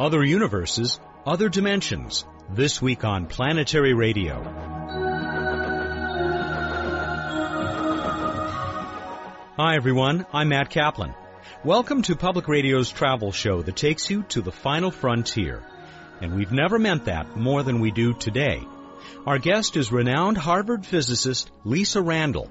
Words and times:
Other 0.00 0.24
universes, 0.24 0.98
other 1.26 1.50
dimensions. 1.50 2.24
This 2.48 2.80
week 2.80 3.04
on 3.04 3.26
Planetary 3.26 3.92
Radio. 3.92 4.42
Hi 9.58 9.76
everyone, 9.76 10.24
I'm 10.32 10.48
Matt 10.48 10.70
Kaplan. 10.70 11.14
Welcome 11.66 12.00
to 12.04 12.16
Public 12.16 12.48
Radio's 12.48 12.90
travel 12.90 13.30
show 13.30 13.60
that 13.60 13.76
takes 13.76 14.08
you 14.08 14.22
to 14.30 14.40
the 14.40 14.50
final 14.50 14.90
frontier. 14.90 15.62
And 16.22 16.34
we've 16.34 16.50
never 16.50 16.78
meant 16.78 17.04
that 17.04 17.36
more 17.36 17.62
than 17.62 17.80
we 17.80 17.90
do 17.90 18.14
today. 18.14 18.66
Our 19.26 19.38
guest 19.38 19.76
is 19.76 19.92
renowned 19.92 20.38
Harvard 20.38 20.86
physicist 20.86 21.50
Lisa 21.62 22.00
Randall. 22.00 22.50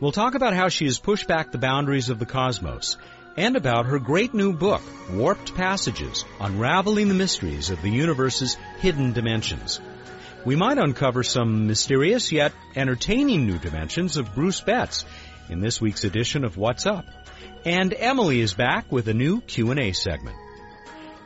We'll 0.00 0.10
talk 0.10 0.34
about 0.34 0.54
how 0.54 0.68
she 0.68 0.86
has 0.86 0.98
pushed 0.98 1.28
back 1.28 1.52
the 1.52 1.58
boundaries 1.58 2.08
of 2.08 2.18
the 2.18 2.26
cosmos 2.26 2.96
and 3.36 3.56
about 3.56 3.86
her 3.86 3.98
great 3.98 4.34
new 4.34 4.52
book, 4.52 4.82
Warped 5.12 5.54
Passages, 5.54 6.24
Unraveling 6.40 7.08
the 7.08 7.14
Mysteries 7.14 7.70
of 7.70 7.82
the 7.82 7.90
Universe's 7.90 8.56
Hidden 8.80 9.12
Dimensions. 9.12 9.80
We 10.44 10.56
might 10.56 10.78
uncover 10.78 11.22
some 11.22 11.66
mysterious 11.66 12.32
yet 12.32 12.52
entertaining 12.74 13.46
new 13.46 13.58
dimensions 13.58 14.16
of 14.16 14.34
Bruce 14.34 14.60
Betts 14.60 15.04
in 15.48 15.60
this 15.60 15.80
week's 15.80 16.04
edition 16.04 16.44
of 16.44 16.56
What's 16.56 16.86
Up. 16.86 17.04
And 17.64 17.92
Emily 17.92 18.40
is 18.40 18.54
back 18.54 18.90
with 18.90 19.08
a 19.08 19.14
new 19.14 19.40
Q&A 19.40 19.92
segment. 19.92 20.36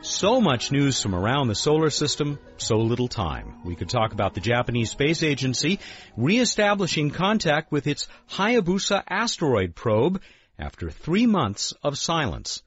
So 0.01 0.41
much 0.41 0.69
news 0.69 1.01
from 1.01 1.15
around 1.15 1.47
the 1.47 1.55
solar 1.55 1.89
system, 1.89 2.37
so 2.57 2.75
little 2.75 3.07
time. 3.07 3.61
We 3.63 3.75
could 3.75 3.87
talk 3.87 4.11
about 4.11 4.33
the 4.33 4.41
Japanese 4.41 4.91
Space 4.91 5.23
Agency 5.23 5.79
reestablishing 6.17 7.11
contact 7.11 7.71
with 7.71 7.87
its 7.87 8.09
Hayabusa 8.31 9.01
asteroid 9.07 9.75
probe 9.75 10.21
after 10.57 10.89
three 10.89 11.25
months 11.25 11.73
of 11.83 11.97
silence. 11.97 12.61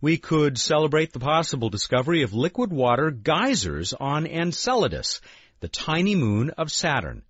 We 0.00 0.16
could 0.16 0.58
celebrate 0.58 1.12
the 1.12 1.20
possible 1.20 1.68
discovery 1.68 2.22
of 2.22 2.32
liquid 2.32 2.72
water 2.72 3.10
geysers 3.10 3.92
on 3.92 4.26
Enceladus, 4.26 5.20
the 5.60 5.68
tiny 5.68 6.14
moon 6.14 6.50
of 6.50 6.70
Saturn. 6.70 7.22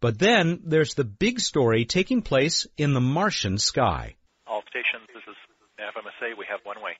But 0.00 0.18
then 0.18 0.60
there's 0.64 0.94
the 0.94 1.04
big 1.04 1.40
story 1.40 1.84
taking 1.84 2.22
place 2.22 2.66
in 2.76 2.92
the 2.92 3.00
Martian 3.00 3.58
sky. 3.58 4.16
All 4.46 4.62
stations, 4.68 5.08
this 5.14 5.22
is 5.28 5.36
FMSA, 5.78 6.36
we 6.38 6.46
have 6.48 6.60
one 6.64 6.82
way. 6.82 6.96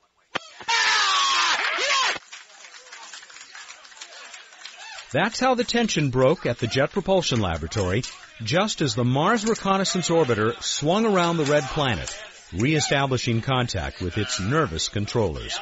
That's 5.12 5.39
how 5.39 5.55
the 5.55 5.65
tension 5.65 6.11
broke 6.11 6.47
at 6.47 6.59
the 6.59 6.67
Jet 6.67 6.91
Propulsion 6.91 7.41
Laboratory 7.41 8.03
just 8.42 8.83
as 8.83 8.95
the 8.95 9.05
Mars 9.05 9.47
Reconnaissance 9.47 10.09
Orbiter 10.11 10.61
swung 10.62 11.06
around 11.06 11.39
the 11.39 11.45
red 11.45 11.65
planet, 11.65 12.15
reestablishing 12.53 13.41
contact 13.41 14.03
with 14.03 14.19
its 14.19 14.39
nervous 14.41 14.89
controllers. 14.89 15.59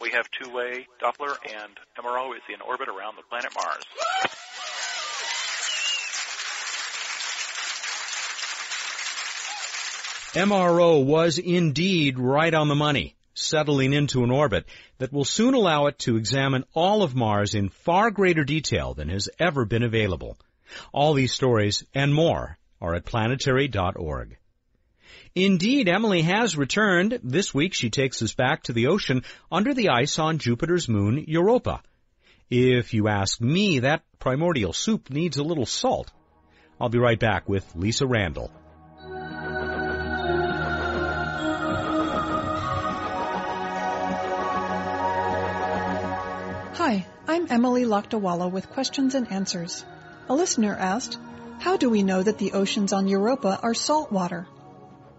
We 0.00 0.10
have 0.10 0.26
two-way 0.42 0.86
Doppler 1.02 1.36
and 1.44 1.76
MRO 1.98 2.34
is 2.34 2.42
in 2.52 2.60
orbit 2.60 2.88
around 2.88 3.16
the 3.16 3.22
planet 3.28 3.52
Mars. 3.54 3.84
MRO 10.32 11.04
was 11.04 11.38
indeed 11.38 12.16
right 12.16 12.54
on 12.54 12.68
the 12.68 12.76
money, 12.76 13.16
settling 13.34 13.92
into 13.92 14.22
an 14.22 14.30
orbit 14.30 14.64
that 14.98 15.12
will 15.12 15.24
soon 15.24 15.54
allow 15.54 15.86
it 15.86 15.98
to 15.98 16.16
examine 16.16 16.64
all 16.72 17.02
of 17.02 17.16
Mars 17.16 17.54
in 17.54 17.68
far 17.68 18.12
greater 18.12 18.44
detail 18.44 18.94
than 18.94 19.08
has 19.08 19.28
ever 19.40 19.64
been 19.64 19.82
available. 19.82 20.38
All 20.92 21.14
these 21.14 21.32
stories 21.32 21.84
and 21.94 22.14
more 22.14 22.58
are 22.80 22.94
at 22.94 23.04
planetary.org. 23.04 24.36
Indeed, 25.34 25.88
Emily 25.88 26.22
has 26.22 26.56
returned. 26.56 27.20
This 27.22 27.54
week 27.54 27.74
she 27.74 27.90
takes 27.90 28.20
us 28.22 28.34
back 28.34 28.64
to 28.64 28.72
the 28.72 28.88
ocean 28.88 29.22
under 29.50 29.74
the 29.74 29.90
ice 29.90 30.18
on 30.18 30.38
Jupiter's 30.38 30.88
moon, 30.88 31.24
Europa. 31.28 31.82
If 32.50 32.94
you 32.94 33.06
ask 33.06 33.40
me, 33.40 33.80
that 33.80 34.02
primordial 34.18 34.72
soup 34.72 35.08
needs 35.08 35.36
a 35.36 35.44
little 35.44 35.66
salt. 35.66 36.10
I'll 36.80 36.88
be 36.88 36.98
right 36.98 37.18
back 37.18 37.48
with 37.48 37.64
Lisa 37.76 38.06
Randall. 38.06 38.50
Hi, 46.74 47.06
I'm 47.28 47.46
Emily 47.50 47.84
Lakdawalla 47.84 48.50
with 48.50 48.70
questions 48.70 49.14
and 49.14 49.30
answers. 49.30 49.84
A 50.30 50.34
listener 50.34 50.76
asked, 50.78 51.18
How 51.58 51.76
do 51.76 51.90
we 51.90 52.04
know 52.04 52.22
that 52.22 52.38
the 52.38 52.52
oceans 52.52 52.92
on 52.92 53.08
Europa 53.08 53.58
are 53.64 53.74
salt 53.74 54.12
water? 54.12 54.46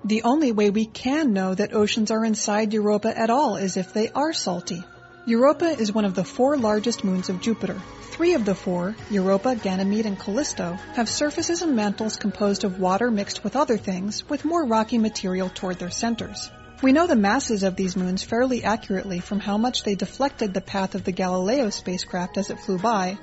The 0.06 0.24
only 0.24 0.54
way 0.54 0.70
we 0.70 0.86
can 0.86 1.34
know 1.34 1.54
that 1.54 1.74
oceans 1.74 2.12
are 2.12 2.24
inside 2.24 2.72
Europa 2.72 3.12
at 3.20 3.30
all 3.30 3.58
is 3.58 3.76
if 3.76 3.92
they 3.92 4.08
are 4.12 4.32
salty. 4.32 4.82
Europa 5.26 5.66
is 5.66 5.92
one 5.94 6.06
of 6.06 6.16
the 6.16 6.24
four 6.24 6.56
largest 6.56 7.04
moons 7.04 7.28
of 7.28 7.42
Jupiter. 7.42 7.82
Three 8.12 8.36
of 8.36 8.46
the 8.46 8.56
four, 8.56 8.96
Europa, 9.10 9.54
Ganymede, 9.58 10.06
and 10.06 10.18
Callisto, 10.18 10.78
have 10.94 11.10
surfaces 11.10 11.62
and 11.62 11.76
mantles 11.76 12.16
composed 12.16 12.64
of 12.64 12.80
water 12.80 13.12
mixed 13.12 13.44
with 13.44 13.58
other 13.58 13.78
things, 13.78 14.24
with 14.30 14.46
more 14.46 14.64
rocky 14.64 14.98
material 14.98 15.52
toward 15.54 15.78
their 15.78 15.92
centers. 15.92 16.50
We 16.82 16.94
know 16.94 17.06
the 17.06 17.18
masses 17.18 17.64
of 17.64 17.76
these 17.76 17.98
moons 17.98 18.24
fairly 18.24 18.64
accurately 18.64 19.20
from 19.20 19.40
how 19.40 19.58
much 19.58 19.84
they 19.84 19.96
deflected 19.96 20.54
the 20.54 20.62
path 20.62 20.96
of 20.96 21.04
the 21.04 21.12
Galileo 21.12 21.70
spacecraft 21.70 22.38
as 22.38 22.50
it 22.50 22.60
flew 22.62 22.80
by, 22.80 23.20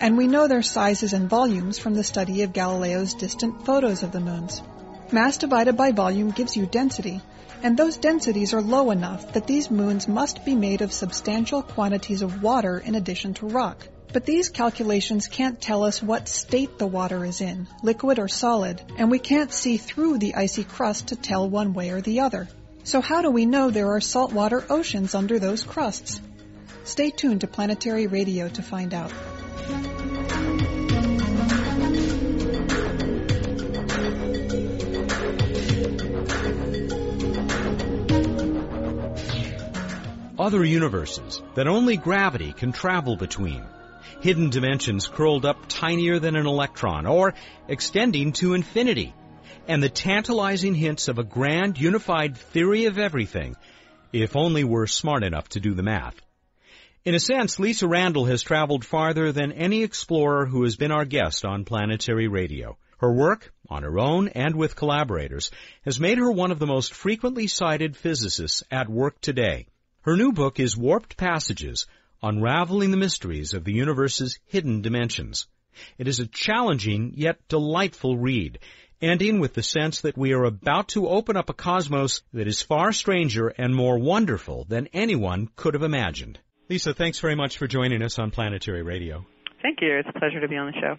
and 0.00 0.16
we 0.16 0.26
know 0.26 0.48
their 0.48 0.62
sizes 0.62 1.12
and 1.12 1.28
volumes 1.28 1.78
from 1.78 1.94
the 1.94 2.04
study 2.04 2.42
of 2.42 2.52
Galileo's 2.52 3.14
distant 3.14 3.64
photos 3.64 4.02
of 4.02 4.12
the 4.12 4.20
moons. 4.20 4.62
Mass 5.12 5.36
divided 5.36 5.76
by 5.76 5.92
volume 5.92 6.30
gives 6.30 6.56
you 6.56 6.66
density, 6.66 7.20
and 7.62 7.76
those 7.76 7.96
densities 7.96 8.54
are 8.54 8.62
low 8.62 8.90
enough 8.90 9.32
that 9.34 9.46
these 9.46 9.70
moons 9.70 10.08
must 10.08 10.44
be 10.44 10.54
made 10.54 10.80
of 10.80 10.92
substantial 10.92 11.62
quantities 11.62 12.22
of 12.22 12.42
water 12.42 12.78
in 12.78 12.94
addition 12.94 13.34
to 13.34 13.46
rock. 13.46 13.86
But 14.12 14.26
these 14.26 14.48
calculations 14.48 15.26
can't 15.26 15.60
tell 15.60 15.84
us 15.84 16.02
what 16.02 16.28
state 16.28 16.78
the 16.78 16.86
water 16.86 17.24
is 17.24 17.40
in, 17.40 17.66
liquid 17.82 18.18
or 18.18 18.28
solid, 18.28 18.82
and 18.98 19.10
we 19.10 19.18
can't 19.18 19.52
see 19.52 19.78
through 19.78 20.18
the 20.18 20.34
icy 20.34 20.64
crust 20.64 21.08
to 21.08 21.16
tell 21.16 21.48
one 21.48 21.72
way 21.72 21.90
or 21.90 22.00
the 22.00 22.20
other. 22.20 22.48
So 22.84 23.00
how 23.00 23.22
do 23.22 23.30
we 23.30 23.46
know 23.46 23.70
there 23.70 23.92
are 23.92 24.00
saltwater 24.00 24.64
oceans 24.68 25.14
under 25.14 25.38
those 25.38 25.62
crusts? 25.62 26.20
Stay 26.84 27.10
tuned 27.10 27.42
to 27.42 27.46
Planetary 27.46 28.06
Radio 28.06 28.48
to 28.48 28.62
find 28.62 28.92
out. 28.92 29.12
Other 40.38 40.64
universes 40.64 41.40
that 41.54 41.68
only 41.68 41.96
gravity 41.96 42.52
can 42.52 42.72
travel 42.72 43.14
between. 43.14 43.62
Hidden 44.22 44.50
dimensions 44.50 45.06
curled 45.06 45.46
up 45.46 45.68
tinier 45.68 46.18
than 46.18 46.34
an 46.34 46.46
electron 46.46 47.06
or 47.06 47.34
extending 47.68 48.32
to 48.32 48.54
infinity. 48.54 49.14
And 49.68 49.80
the 49.80 49.88
tantalizing 49.88 50.74
hints 50.74 51.06
of 51.06 51.18
a 51.18 51.24
grand 51.24 51.78
unified 51.78 52.36
theory 52.36 52.86
of 52.86 52.98
everything, 52.98 53.54
if 54.12 54.34
only 54.34 54.64
we're 54.64 54.88
smart 54.88 55.22
enough 55.22 55.48
to 55.50 55.60
do 55.60 55.74
the 55.74 55.84
math. 55.84 56.20
In 57.04 57.16
a 57.16 57.18
sense, 57.18 57.58
Lisa 57.58 57.88
Randall 57.88 58.26
has 58.26 58.44
traveled 58.44 58.84
farther 58.84 59.32
than 59.32 59.50
any 59.50 59.82
explorer 59.82 60.46
who 60.46 60.62
has 60.62 60.76
been 60.76 60.92
our 60.92 61.04
guest 61.04 61.44
on 61.44 61.64
Planetary 61.64 62.28
Radio. 62.28 62.78
Her 62.98 63.12
work, 63.12 63.52
on 63.68 63.82
her 63.82 63.98
own 63.98 64.28
and 64.28 64.54
with 64.54 64.76
collaborators, 64.76 65.50
has 65.84 65.98
made 65.98 66.18
her 66.18 66.30
one 66.30 66.52
of 66.52 66.60
the 66.60 66.66
most 66.68 66.94
frequently 66.94 67.48
cited 67.48 67.96
physicists 67.96 68.62
at 68.70 68.88
work 68.88 69.20
today. 69.20 69.66
Her 70.02 70.16
new 70.16 70.30
book 70.30 70.60
is 70.60 70.76
Warped 70.76 71.16
Passages, 71.16 71.88
Unraveling 72.22 72.92
the 72.92 72.96
Mysteries 72.96 73.52
of 73.52 73.64
the 73.64 73.74
Universe's 73.74 74.38
Hidden 74.44 74.80
Dimensions. 74.82 75.48
It 75.98 76.06
is 76.06 76.20
a 76.20 76.28
challenging 76.28 77.14
yet 77.16 77.48
delightful 77.48 78.16
read, 78.16 78.60
ending 79.00 79.40
with 79.40 79.54
the 79.54 79.64
sense 79.64 80.02
that 80.02 80.16
we 80.16 80.34
are 80.34 80.44
about 80.44 80.86
to 80.90 81.08
open 81.08 81.36
up 81.36 81.50
a 81.50 81.52
cosmos 81.52 82.22
that 82.32 82.46
is 82.46 82.62
far 82.62 82.92
stranger 82.92 83.48
and 83.48 83.74
more 83.74 83.98
wonderful 83.98 84.66
than 84.68 84.86
anyone 84.92 85.48
could 85.56 85.74
have 85.74 85.82
imagined. 85.82 86.38
Lisa, 86.72 86.94
thanks 86.94 87.18
very 87.18 87.34
much 87.34 87.58
for 87.58 87.66
joining 87.66 88.00
us 88.00 88.18
on 88.18 88.30
Planetary 88.30 88.80
Radio. 88.80 89.26
Thank 89.60 89.82
you. 89.82 89.94
It's 89.98 90.08
a 90.08 90.18
pleasure 90.18 90.40
to 90.40 90.48
be 90.48 90.56
on 90.56 90.68
the 90.68 90.80
show. 90.80 90.96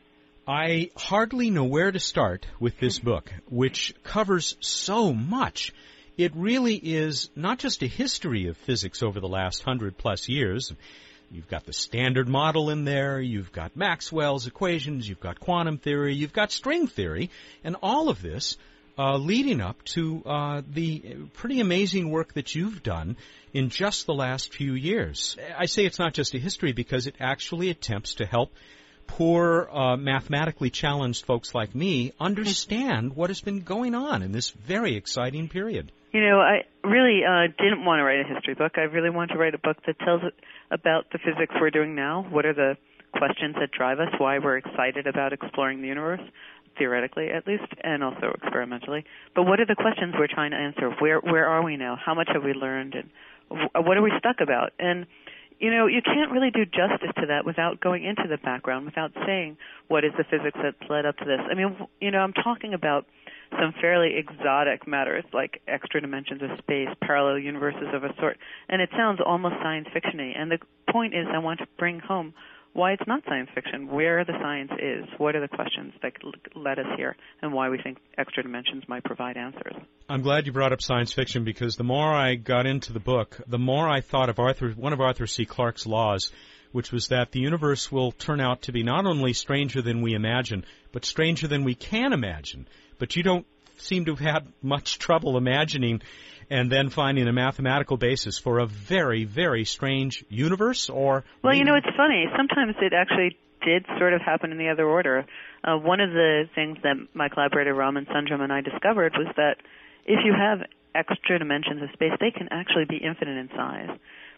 I 0.47 0.91
hardly 0.95 1.49
know 1.49 1.63
where 1.63 1.91
to 1.91 1.99
start 1.99 2.45
with 2.59 2.79
this 2.79 2.99
book, 3.09 3.33
which 3.49 3.95
covers 4.03 4.55
so 4.59 5.11
much 5.11 5.73
it 6.15 6.31
really 6.35 6.75
is 6.75 7.31
not 7.35 7.57
just 7.57 7.81
a 7.81 7.87
history 7.87 8.45
of 8.49 8.57
physics 8.57 9.01
over 9.01 9.19
the 9.19 9.27
last 9.27 9.63
hundred 9.63 9.97
plus 9.97 10.29
years. 10.29 10.71
You've 11.31 11.49
got 11.49 11.65
the 11.65 11.73
standard 11.73 12.27
model 12.27 12.69
in 12.69 12.85
there, 12.85 13.19
you've 13.19 13.51
got 13.51 13.75
Maxwell's 13.75 14.45
equations, 14.45 15.09
you've 15.09 15.19
got 15.19 15.39
quantum 15.39 15.79
theory, 15.79 16.13
you've 16.13 16.33
got 16.33 16.51
string 16.51 16.85
theory, 16.85 17.31
and 17.63 17.77
all 17.81 18.09
of 18.09 18.21
this 18.21 18.57
uh, 18.97 19.17
leading 19.17 19.61
up 19.61 19.83
to 19.83 20.23
uh, 20.25 20.61
the 20.67 21.15
pretty 21.33 21.59
amazing 21.59 22.09
work 22.09 22.33
that 22.33 22.53
you've 22.53 22.83
done 22.83 23.17
in 23.53 23.69
just 23.69 24.05
the 24.05 24.13
last 24.13 24.53
few 24.53 24.73
years. 24.73 25.37
I 25.57 25.65
say 25.65 25.85
it's 25.85 25.99
not 25.99 26.13
just 26.13 26.33
a 26.35 26.39
history 26.39 26.73
because 26.73 27.07
it 27.07 27.15
actually 27.19 27.69
attempts 27.69 28.15
to 28.15 28.25
help 28.25 28.51
poor 29.07 29.69
uh, 29.71 29.97
mathematically 29.97 30.69
challenged 30.69 31.25
folks 31.25 31.53
like 31.53 31.75
me 31.75 32.13
understand 32.19 33.15
what 33.15 33.29
has 33.29 33.41
been 33.41 33.61
going 33.61 33.95
on 33.95 34.21
in 34.21 34.31
this 34.31 34.49
very 34.51 34.95
exciting 34.95 35.49
period. 35.49 35.91
You 36.11 36.21
know, 36.21 36.39
I 36.39 36.61
really 36.87 37.21
uh, 37.25 37.47
didn't 37.57 37.85
want 37.85 37.99
to 37.99 38.03
write 38.03 38.19
a 38.19 38.33
history 38.33 38.53
book. 38.53 38.73
I 38.77 38.81
really 38.81 39.09
want 39.09 39.31
to 39.31 39.37
write 39.37 39.55
a 39.55 39.57
book 39.57 39.77
that 39.87 39.97
tells 39.99 40.21
about 40.69 41.05
the 41.11 41.17
physics 41.17 41.53
we're 41.59 41.71
doing 41.71 41.95
now. 41.95 42.25
What 42.29 42.45
are 42.45 42.53
the 42.53 42.77
questions 43.13 43.55
that 43.59 43.71
drive 43.71 43.99
us? 43.99 44.09
Why 44.17 44.39
we're 44.39 44.57
excited 44.57 45.07
about 45.07 45.33
exploring 45.33 45.81
the 45.81 45.87
universe, 45.87 46.21
theoretically 46.77 47.29
at 47.29 47.47
least, 47.47 47.71
and 47.83 48.03
also 48.03 48.33
experimentally. 48.41 49.05
But 49.35 49.43
what 49.43 49.59
are 49.59 49.65
the 49.65 49.75
questions 49.75 50.15
we're 50.17 50.27
trying 50.27 50.51
to 50.51 50.57
answer? 50.57 50.89
Where 50.99 51.19
where 51.19 51.47
are 51.47 51.63
we 51.63 51.77
now? 51.77 51.97
How 52.03 52.13
much 52.13 52.29
have 52.33 52.43
we 52.43 52.53
learned? 52.53 52.95
And 52.95 53.09
what 53.85 53.97
are 53.97 54.01
we 54.01 54.11
stuck 54.19 54.37
about? 54.41 54.71
And 54.79 55.05
you 55.59 55.71
know, 55.71 55.87
you 55.87 56.01
can't 56.01 56.31
really 56.31 56.51
do 56.51 56.65
justice 56.65 57.11
to 57.19 57.27
that 57.27 57.45
without 57.45 57.79
going 57.79 58.03
into 58.03 58.23
the 58.29 58.37
background, 58.37 58.85
without 58.85 59.11
saying 59.25 59.57
what 59.87 60.03
is 60.03 60.11
the 60.17 60.25
physics 60.25 60.57
that's 60.61 60.89
led 60.89 61.05
up 61.05 61.17
to 61.17 61.25
this. 61.25 61.39
I 61.49 61.53
mean, 61.53 61.77
you 62.01 62.11
know, 62.11 62.19
I'm 62.19 62.33
talking 62.33 62.73
about 62.73 63.05
some 63.51 63.73
fairly 63.79 64.15
exotic 64.17 64.87
matters 64.87 65.23
like 65.31 65.61
extra 65.67 66.01
dimensions 66.01 66.41
of 66.41 66.57
space, 66.57 66.89
parallel 67.01 67.39
universes 67.39 67.87
of 67.93 68.03
a 68.03 68.13
sort, 68.19 68.37
and 68.67 68.81
it 68.81 68.89
sounds 68.97 69.19
almost 69.25 69.55
science 69.61 69.87
fictiony. 69.95 70.33
And 70.37 70.51
the 70.51 70.57
point 70.91 71.13
is, 71.13 71.27
I 71.33 71.37
want 71.37 71.59
to 71.59 71.67
bring 71.77 71.99
home 71.99 72.33
why 72.73 72.93
it's 72.93 73.07
not 73.07 73.23
science 73.25 73.49
fiction, 73.53 73.87
where 73.87 74.25
the 74.25 74.33
science 74.41 74.71
is, 74.79 75.05
what 75.17 75.35
are 75.35 75.41
the 75.41 75.47
questions 75.47 75.93
that 76.01 76.13
led 76.55 76.79
us 76.79 76.87
here, 76.97 77.15
and 77.41 77.53
why 77.53 77.69
we 77.69 77.79
think 77.81 77.99
extra 78.17 78.43
dimensions 78.43 78.83
might 78.87 79.03
provide 79.03 79.37
answers. 79.37 79.75
I'm 80.09 80.21
glad 80.21 80.45
you 80.45 80.51
brought 80.51 80.73
up 80.73 80.81
science 80.81 81.13
fiction 81.13 81.43
because 81.43 81.75
the 81.75 81.83
more 81.83 82.11
I 82.11 82.35
got 82.35 82.65
into 82.65 82.91
the 82.91 82.99
book, 82.99 83.39
the 83.47 83.59
more 83.59 83.87
I 83.87 84.01
thought 84.01 84.29
of 84.29 84.39
Arthur, 84.39 84.71
one 84.71 84.93
of 84.93 85.01
Arthur 85.01 85.27
C. 85.27 85.45
Clarke's 85.45 85.85
laws, 85.85 86.31
which 86.71 86.91
was 86.91 87.09
that 87.09 87.31
the 87.31 87.39
universe 87.39 87.91
will 87.91 88.11
turn 88.11 88.41
out 88.41 88.63
to 88.63 88.71
be 88.71 88.81
not 88.81 89.05
only 89.05 89.33
stranger 89.33 89.81
than 89.81 90.01
we 90.01 90.13
imagine, 90.15 90.65
but 90.91 91.05
stranger 91.05 91.47
than 91.47 91.63
we 91.63 91.75
can 91.75 92.11
imagine. 92.11 92.67
But 92.97 93.15
you 93.15 93.21
don't 93.21 93.45
seem 93.77 94.05
to 94.05 94.15
have 94.15 94.19
had 94.19 94.47
much 94.61 94.97
trouble 94.97 95.37
imagining 95.37 96.01
and 96.53 96.71
then 96.71 96.91
finding 96.91 97.27
a 97.27 97.33
mathematical 97.33 97.97
basis 97.97 98.37
for 98.37 98.59
a 98.59 98.67
very, 98.67 99.25
very 99.25 99.65
strange 99.65 100.23
universe 100.29 100.87
or 100.87 101.23
Well, 101.43 101.55
you 101.55 101.65
know, 101.65 101.73
it's 101.73 101.97
funny. 101.97 102.25
Sometimes 102.37 102.75
it 102.79 102.93
actually 102.93 103.35
did 103.65 103.87
sort 103.97 104.13
of 104.13 104.21
happen 104.21 104.51
in 104.51 104.59
the 104.59 104.69
other 104.69 104.85
order. 104.85 105.25
Uh, 105.63 105.77
one 105.77 105.99
of 105.99 106.11
the 106.11 106.43
things 106.53 106.77
that 106.83 106.93
my 107.15 107.27
collaborator 107.27 107.73
Raman 107.73 108.05
Sundrum 108.13 108.41
and 108.41 108.53
I 108.53 108.61
discovered 108.61 109.13
was 109.17 109.33
that 109.35 109.55
if 110.05 110.19
you 110.23 110.33
have 110.37 110.59
extra 110.93 111.39
dimensions 111.39 111.81
of 111.81 111.89
space, 111.93 112.13
they 112.19 112.29
can 112.29 112.49
actually 112.51 112.85
be 112.85 112.97
infinite 112.97 113.37
in 113.37 113.49
size. 113.57 113.89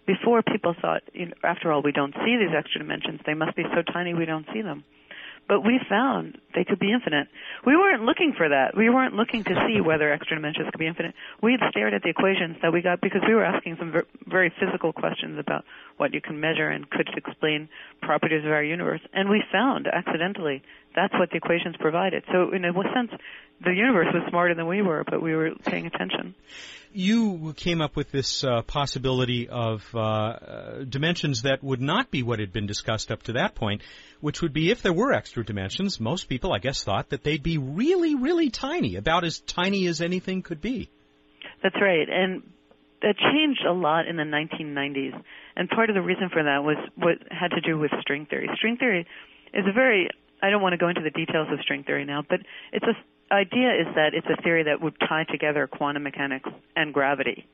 Before 0.07 0.41
people 0.41 0.73
thought, 0.79 1.03
you 1.11 1.25
know, 1.25 1.33
after 1.43 1.69
all, 1.69 1.81
we 1.81 1.91
don't 1.91 2.13
see 2.23 2.37
these 2.39 2.55
extra 2.55 2.79
dimensions; 2.79 3.19
they 3.25 3.33
must 3.33 3.57
be 3.57 3.63
so 3.75 3.81
tiny 3.91 4.13
we 4.13 4.25
don't 4.25 4.45
see 4.53 4.61
them 4.61 4.85
but 5.47 5.61
we 5.61 5.79
found 5.87 6.37
they 6.55 6.63
could 6.63 6.79
be 6.79 6.91
infinite. 6.91 7.27
We 7.65 7.75
weren't 7.75 8.03
looking 8.03 8.33
for 8.35 8.49
that. 8.49 8.75
We 8.75 8.89
weren't 8.89 9.13
looking 9.13 9.43
to 9.43 9.65
see 9.67 9.81
whether 9.81 10.11
extra 10.11 10.37
dimensions 10.37 10.69
could 10.71 10.79
be 10.79 10.87
infinite. 10.87 11.13
We 11.41 11.53
had 11.53 11.69
stared 11.69 11.93
at 11.93 12.01
the 12.01 12.09
equations 12.09 12.57
that 12.61 12.73
we 12.73 12.81
got 12.81 13.01
because 13.01 13.21
we 13.27 13.35
were 13.35 13.45
asking 13.45 13.77
some 13.77 13.93
very 14.25 14.51
physical 14.59 14.93
questions 14.93 15.37
about 15.39 15.65
what 15.97 16.13
you 16.13 16.21
can 16.21 16.39
measure 16.39 16.69
and 16.69 16.89
could 16.89 17.09
explain 17.15 17.69
properties 18.01 18.43
of 18.45 18.51
our 18.51 18.63
universe. 18.63 19.01
And 19.13 19.29
we 19.29 19.43
found 19.51 19.87
accidentally 19.87 20.63
that's 20.95 21.13
what 21.13 21.29
the 21.29 21.37
equations 21.37 21.75
provided. 21.79 22.23
So 22.31 22.51
in 22.51 22.65
a 22.65 22.73
sense, 22.93 23.11
the 23.63 23.71
universe 23.71 24.07
was 24.13 24.23
smarter 24.29 24.55
than 24.55 24.67
we 24.67 24.81
were, 24.81 25.03
but 25.03 25.21
we 25.21 25.33
were 25.35 25.51
paying 25.65 25.85
attention 25.85 26.35
you 26.95 27.53
came 27.57 27.81
up 27.81 27.97
with 27.97 28.09
this 28.11 28.43
uh, 28.43 28.61
possibility 28.61 29.49
of 29.49 29.85
uh, 29.93 29.99
uh, 29.99 30.83
dimensions 30.85 31.41
that 31.41 31.61
would 31.61 31.81
not 31.81 32.09
be 32.09 32.23
what 32.23 32.39
had 32.39 32.53
been 32.53 32.65
discussed 32.65 33.11
up 33.11 33.21
to 33.23 33.33
that 33.33 33.53
point, 33.53 33.81
which 34.21 34.41
would 34.41 34.53
be 34.53 34.71
if 34.71 34.81
there 34.81 34.93
were 34.93 35.11
extra 35.11 35.43
dimensions, 35.43 35.99
most 35.99 36.29
people, 36.29 36.53
I 36.53 36.59
guess, 36.59 36.83
thought 36.83 37.09
that 37.09 37.23
they'd 37.23 37.43
be 37.43 37.57
really, 37.57 38.15
really 38.15 38.49
tiny, 38.49 38.95
about 38.95 39.25
as 39.25 39.39
tiny 39.41 39.87
as 39.87 40.01
anything 40.01 40.41
could 40.41 40.61
be. 40.61 40.89
That's 41.61 41.75
right. 41.81 42.07
And 42.09 42.43
that 43.01 43.15
changed 43.17 43.65
a 43.67 43.73
lot 43.73 44.07
in 44.07 44.15
the 44.15 44.23
1990s. 44.23 45.21
And 45.57 45.69
part 45.69 45.89
of 45.89 45.95
the 45.95 46.01
reason 46.01 46.29
for 46.31 46.43
that 46.43 46.63
was 46.63 46.77
what 46.95 47.17
had 47.29 47.49
to 47.49 47.61
do 47.61 47.77
with 47.77 47.91
string 47.99 48.25
theory. 48.25 48.49
String 48.55 48.77
theory 48.77 49.05
is 49.53 49.65
a 49.67 49.73
very 49.73 50.09
I 50.41 50.49
don't 50.49 50.61
want 50.61 50.73
to 50.73 50.77
go 50.77 50.89
into 50.89 51.01
the 51.01 51.11
details 51.11 51.47
of 51.51 51.59
string 51.61 51.83
theory 51.83 52.05
now, 52.05 52.23
but 52.27 52.39
it's 52.71 52.85
a 52.85 52.95
idea 53.33 53.73
is 53.73 53.87
that 53.95 54.13
it's 54.13 54.27
a 54.27 54.41
theory 54.41 54.63
that 54.63 54.81
would 54.81 54.95
tie 54.99 55.23
together 55.23 55.67
quantum 55.67 56.03
mechanics 56.03 56.49
and 56.75 56.93
gravity. 56.93 57.47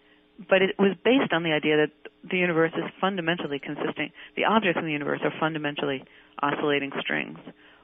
But 0.50 0.62
it 0.62 0.75
was 0.78 0.95
based 1.04 1.33
on 1.33 1.44
the 1.44 1.54
idea 1.54 1.78
that 1.78 1.92
the 2.30 2.38
universe 2.38 2.72
is 2.75 2.83
fundamentally 3.00 3.60
consisting, 3.60 4.12
the 4.36 4.45
objects 4.45 4.80
in 4.80 4.86
the 4.86 4.92
universe 4.92 5.22
are 5.24 5.33
fundamentally 5.39 6.04
oscillating 6.42 6.92
strings. 7.00 7.38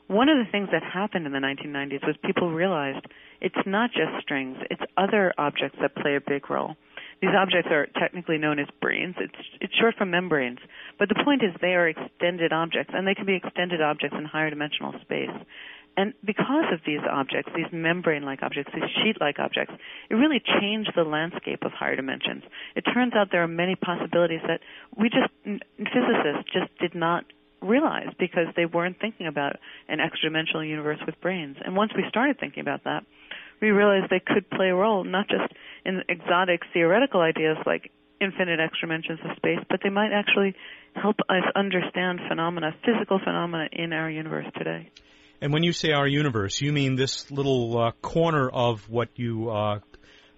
One 0.07 0.29
of 0.29 0.37
the 0.37 0.49
things 0.51 0.69
that 0.71 0.83
happened 0.83 1.25
in 1.25 1.33
the 1.33 1.39
1990s 1.39 2.05
was 2.05 2.15
people 2.23 2.51
realized 2.51 3.05
it's 3.41 3.55
not 3.65 3.91
just 3.91 4.21
strings, 4.21 4.57
it's 4.71 4.81
other 4.95 5.33
objects 5.37 5.77
that 5.81 5.95
play 5.95 6.15
a 6.15 6.21
big 6.21 6.49
role. 6.49 6.75
These 7.21 7.31
objects 7.35 7.69
are 7.71 7.87
technically 7.99 8.37
known 8.37 8.59
as 8.59 8.67
branes. 8.81 9.15
It's, 9.19 9.41
it's 9.59 9.73
short 9.75 9.95
for 9.97 10.05
membranes. 10.05 10.59
But 10.99 11.09
the 11.09 11.21
point 11.23 11.41
is 11.43 11.49
they 11.61 11.73
are 11.73 11.87
extended 11.87 12.53
objects, 12.53 12.93
and 12.95 13.07
they 13.07 13.15
can 13.15 13.25
be 13.25 13.35
extended 13.35 13.81
objects 13.81 14.15
in 14.17 14.25
higher 14.25 14.49
dimensional 14.49 14.93
space. 15.01 15.33
And 15.97 16.13
because 16.23 16.65
of 16.71 16.79
these 16.85 17.01
objects, 17.09 17.51
these 17.55 17.71
membrane-like 17.71 18.43
objects, 18.43 18.71
these 18.71 18.89
sheet-like 19.01 19.39
objects, 19.39 19.73
it 20.11 20.13
really 20.13 20.39
changed 20.61 20.91
the 20.95 21.03
landscape 21.03 21.63
of 21.63 21.71
higher 21.71 21.95
dimensions. 21.95 22.43
It 22.75 22.81
turns 22.81 23.13
out 23.15 23.29
there 23.31 23.41
are 23.41 23.47
many 23.47 23.75
possibilities 23.75 24.41
that 24.45 24.61
we 24.95 25.09
just, 25.09 25.33
physicists 25.43 26.53
just 26.53 26.69
did 26.79 26.93
not 26.93 27.25
realize 27.63 28.13
because 28.19 28.45
they 28.55 28.67
weren't 28.67 28.99
thinking 29.01 29.25
about 29.25 29.55
an 29.89 29.99
extra-dimensional 29.99 30.63
universe 30.63 30.99
with 31.03 31.19
branes. 31.19 31.55
And 31.65 31.75
once 31.75 31.91
we 31.95 32.03
started 32.09 32.39
thinking 32.39 32.61
about 32.61 32.83
that, 32.83 33.03
we 33.61 33.69
realized 33.69 34.09
they 34.09 34.21
could 34.25 34.49
play 34.49 34.69
a 34.69 34.75
role 34.75 35.03
not 35.03 35.27
just 35.27 35.51
in 35.85 36.03
exotic 36.09 36.61
theoretical 36.73 37.21
ideas 37.21 37.57
like 37.65 37.91
infinite 38.19 38.59
extra 38.59 38.87
dimensions 38.87 39.19
of 39.23 39.35
space, 39.37 39.59
but 39.69 39.79
they 39.83 39.89
might 39.89 40.11
actually 40.11 40.55
help 40.95 41.17
us 41.29 41.43
understand 41.55 42.19
phenomena, 42.27 42.75
physical 42.83 43.19
phenomena 43.23 43.67
in 43.71 43.93
our 43.93 44.09
universe 44.09 44.45
today. 44.57 44.89
And 45.39 45.53
when 45.53 45.63
you 45.63 45.71
say 45.71 45.91
our 45.91 46.07
universe, 46.07 46.61
you 46.61 46.73
mean 46.73 46.95
this 46.95 47.29
little 47.29 47.77
uh, 47.77 47.91
corner 48.01 48.49
of 48.49 48.89
what 48.89 49.09
you 49.15 49.51
uh, 49.51 49.79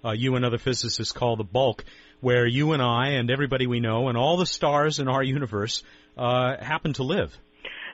uh, 0.03 0.11
you 0.11 0.35
and 0.35 0.45
other 0.45 0.57
physicists 0.57 1.11
call 1.11 1.35
the 1.35 1.43
bulk, 1.43 1.83
where 2.21 2.45
you 2.45 2.73
and 2.73 2.81
I 2.81 3.11
and 3.11 3.29
everybody 3.29 3.67
we 3.67 3.79
know 3.79 4.07
and 4.09 4.17
all 4.17 4.37
the 4.37 4.45
stars 4.45 4.99
in 4.99 5.07
our 5.07 5.23
universe 5.23 5.83
uh, 6.17 6.57
happen 6.61 6.93
to 6.93 7.03
live. 7.03 7.37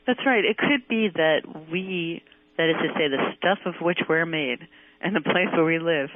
That's 0.08 0.20
right. 0.26 0.44
It 0.46 0.58
could 0.58 0.88
be 0.88 1.10
that 1.16 1.42
we, 1.72 2.24
that 2.58 2.70
is 2.70 2.76
to 2.76 2.94
say, 2.94 3.08
the 3.08 3.34
stuff 3.38 3.60
of 3.66 3.82
which 3.82 4.00
we're 4.08 4.26
made 4.26 4.60
and 5.06 5.16
the 5.16 5.22
place 5.22 5.48
where 5.54 5.66
we 5.66 5.78
live, 5.78 6.10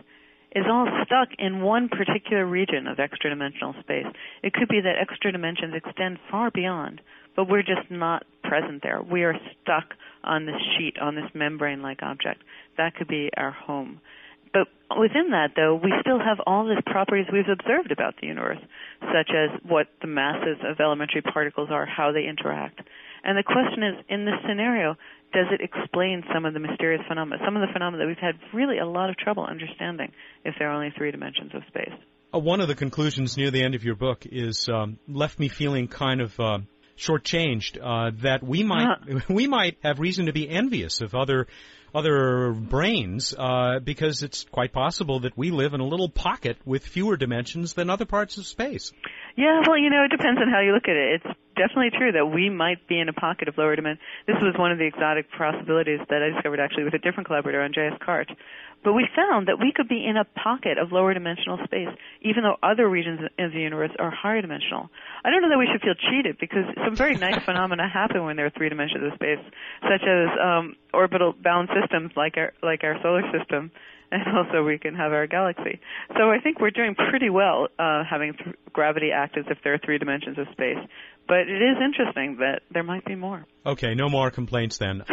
is 0.55 0.65
all 0.67 0.87
stuck 1.05 1.29
in 1.37 1.61
one 1.61 1.89
particular 1.89 2.45
region 2.45 2.87
of 2.87 2.99
extra 2.99 3.29
dimensional 3.29 3.75
space. 3.81 4.07
It 4.41 4.53
could 4.53 4.67
be 4.67 4.81
that 4.81 4.97
extra 4.99 5.31
dimensions 5.31 5.75
extend 5.75 6.17
far 6.31 6.49
beyond, 6.49 7.01
but 7.35 7.47
we're 7.47 7.61
just 7.61 7.89
not 7.91 8.25
present 8.43 8.81
there. 8.81 9.01
We 9.01 9.23
are 9.23 9.35
stuck 9.61 9.93
on 10.23 10.47
this 10.47 10.59
sheet, 10.75 10.97
on 10.99 11.13
this 11.13 11.29
membrane 11.35 11.83
like 11.83 12.01
object. 12.01 12.41
That 12.77 12.95
could 12.95 13.07
be 13.07 13.29
our 13.37 13.51
home. 13.51 14.01
But 14.51 14.67
within 14.97 15.29
that, 15.31 15.51
though, 15.55 15.75
we 15.75 15.93
still 16.01 16.17
have 16.17 16.39
all 16.47 16.65
the 16.65 16.81
properties 16.85 17.27
we've 17.31 17.47
observed 17.47 17.91
about 17.91 18.15
the 18.19 18.25
universe, 18.25 18.57
such 19.01 19.29
as 19.29 19.61
what 19.61 19.87
the 20.01 20.07
masses 20.07 20.57
of 20.65 20.79
elementary 20.79 21.21
particles 21.21 21.69
are, 21.71 21.85
how 21.85 22.11
they 22.11 22.25
interact. 22.25 22.81
And 23.23 23.37
the 23.37 23.43
question 23.43 23.83
is, 23.83 24.05
in 24.09 24.25
this 24.25 24.41
scenario, 24.47 24.97
does 25.33 25.47
it 25.51 25.61
explain 25.61 26.23
some 26.33 26.45
of 26.45 26.53
the 26.53 26.59
mysterious 26.59 27.01
phenomena, 27.07 27.41
some 27.45 27.55
of 27.55 27.61
the 27.61 27.71
phenomena 27.71 28.03
that 28.03 28.07
we've 28.07 28.17
had 28.17 28.35
really 28.53 28.79
a 28.79 28.85
lot 28.85 29.09
of 29.09 29.17
trouble 29.17 29.45
understanding 29.45 30.11
if 30.43 30.55
there 30.57 30.69
are 30.69 30.73
only 30.73 30.91
three 30.97 31.11
dimensions 31.11 31.51
of 31.53 31.61
space? 31.67 31.93
Uh, 32.33 32.39
one 32.39 32.61
of 32.61 32.67
the 32.67 32.75
conclusions 32.75 33.37
near 33.37 33.51
the 33.51 33.63
end 33.63 33.75
of 33.75 33.83
your 33.83 33.95
book 33.95 34.25
is 34.25 34.69
um, 34.69 34.97
left 35.07 35.39
me 35.39 35.47
feeling 35.47 35.87
kind 35.87 36.21
of 36.21 36.39
uh, 36.39 36.59
shortchanged. 36.97 37.79
Uh, 37.81 38.11
that 38.21 38.43
we 38.43 38.63
might 38.63 38.83
uh-huh. 38.83 39.19
we 39.29 39.47
might 39.47 39.77
have 39.83 39.99
reason 39.99 40.27
to 40.27 40.33
be 40.33 40.49
envious 40.49 41.01
of 41.01 41.15
other 41.15 41.47
other 41.93 42.53
branes 42.53 43.33
uh, 43.37 43.79
because 43.79 44.21
it's 44.21 44.45
quite 44.51 44.71
possible 44.71 45.21
that 45.21 45.35
we 45.37 45.51
live 45.51 45.73
in 45.73 45.79
a 45.79 45.85
little 45.85 46.09
pocket 46.09 46.57
with 46.65 46.85
fewer 46.85 47.17
dimensions 47.17 47.73
than 47.73 47.89
other 47.89 48.05
parts 48.05 48.37
of 48.37 48.45
space. 48.45 48.91
Yeah, 49.39 49.63
well, 49.65 49.79
you 49.79 49.89
know, 49.89 50.03
it 50.03 50.11
depends 50.11 50.41
on 50.41 50.51
how 50.51 50.59
you 50.59 50.75
look 50.75 50.91
at 50.91 50.99
it. 50.99 51.23
It's 51.23 51.31
definitely 51.55 51.95
true 51.95 52.11
that 52.11 52.27
we 52.27 52.49
might 52.49 52.83
be 52.91 52.99
in 52.99 53.07
a 53.07 53.15
pocket 53.15 53.47
of 53.47 53.57
lower 53.57 53.73
dimension. 53.73 54.03
This 54.27 54.35
was 54.43 54.51
one 54.59 54.73
of 54.73 54.79
the 54.79 54.83
exotic 54.83 55.31
possibilities 55.31 56.03
that 56.11 56.19
I 56.19 56.35
discovered 56.35 56.59
actually 56.59 56.83
with 56.83 56.93
a 56.93 56.99
different 56.99 57.27
collaborator, 57.27 57.63
Andreas 57.63 57.95
Karch. 58.03 58.27
But 58.83 58.99
we 58.99 59.07
found 59.15 59.47
that 59.47 59.55
we 59.55 59.71
could 59.71 59.87
be 59.87 60.03
in 60.03 60.17
a 60.19 60.27
pocket 60.27 60.77
of 60.77 60.91
lower 60.91 61.13
dimensional 61.13 61.55
space, 61.63 61.87
even 62.19 62.43
though 62.43 62.59
other 62.59 62.83
regions 62.89 63.21
of 63.39 63.51
the 63.53 63.59
universe 63.63 63.91
are 63.97 64.11
higher 64.11 64.41
dimensional. 64.41 64.91
I 65.23 65.31
don't 65.31 65.41
know 65.41 65.55
that 65.55 65.59
we 65.59 65.71
should 65.71 65.83
feel 65.87 65.95
cheated 65.95 66.35
because 66.37 66.67
some 66.83 66.97
very 66.97 67.15
nice 67.15 67.39
phenomena 67.43 67.87
happen 67.87 68.25
when 68.25 68.35
there 68.35 68.45
are 68.45 68.51
three 68.51 68.67
dimensions 68.67 69.07
of 69.07 69.15
space, 69.15 69.39
such 69.83 70.03
as 70.03 70.27
um, 70.35 70.75
orbital 70.93 71.31
bound 71.31 71.69
systems 71.71 72.11
like 72.17 72.35
our 72.35 72.51
like 72.61 72.83
our 72.83 72.99
solar 73.01 73.23
system, 73.31 73.71
and 74.11 74.37
also 74.37 74.63
we 74.63 74.77
can 74.77 74.95
have 74.95 75.11
our 75.11 75.27
galaxy. 75.27 75.79
So 76.17 76.29
I 76.29 76.39
think 76.41 76.59
we're 76.59 76.71
doing 76.71 76.95
pretty 76.95 77.29
well 77.29 77.67
uh, 77.77 78.03
having 78.09 78.33
th- 78.33 78.55
gravity 78.73 79.09
act 79.13 79.37
as 79.37 79.45
if 79.49 79.57
there 79.63 79.73
are 79.73 79.79
three 79.83 79.97
dimensions 79.97 80.37
of 80.37 80.47
space. 80.51 80.77
But 81.27 81.41
it 81.41 81.61
is 81.61 81.77
interesting 81.83 82.37
that 82.39 82.61
there 82.71 82.83
might 82.83 83.05
be 83.05 83.15
more. 83.15 83.45
Okay, 83.65 83.93
no 83.93 84.09
more 84.09 84.31
complaints 84.31 84.77
then. 84.77 85.03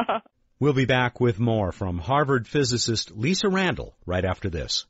we'll 0.58 0.72
be 0.72 0.84
back 0.84 1.20
with 1.20 1.38
more 1.38 1.70
from 1.70 1.98
Harvard 1.98 2.48
physicist 2.48 3.12
Lisa 3.12 3.48
Randall 3.48 3.94
right 4.04 4.24
after 4.24 4.50
this. 4.50 4.86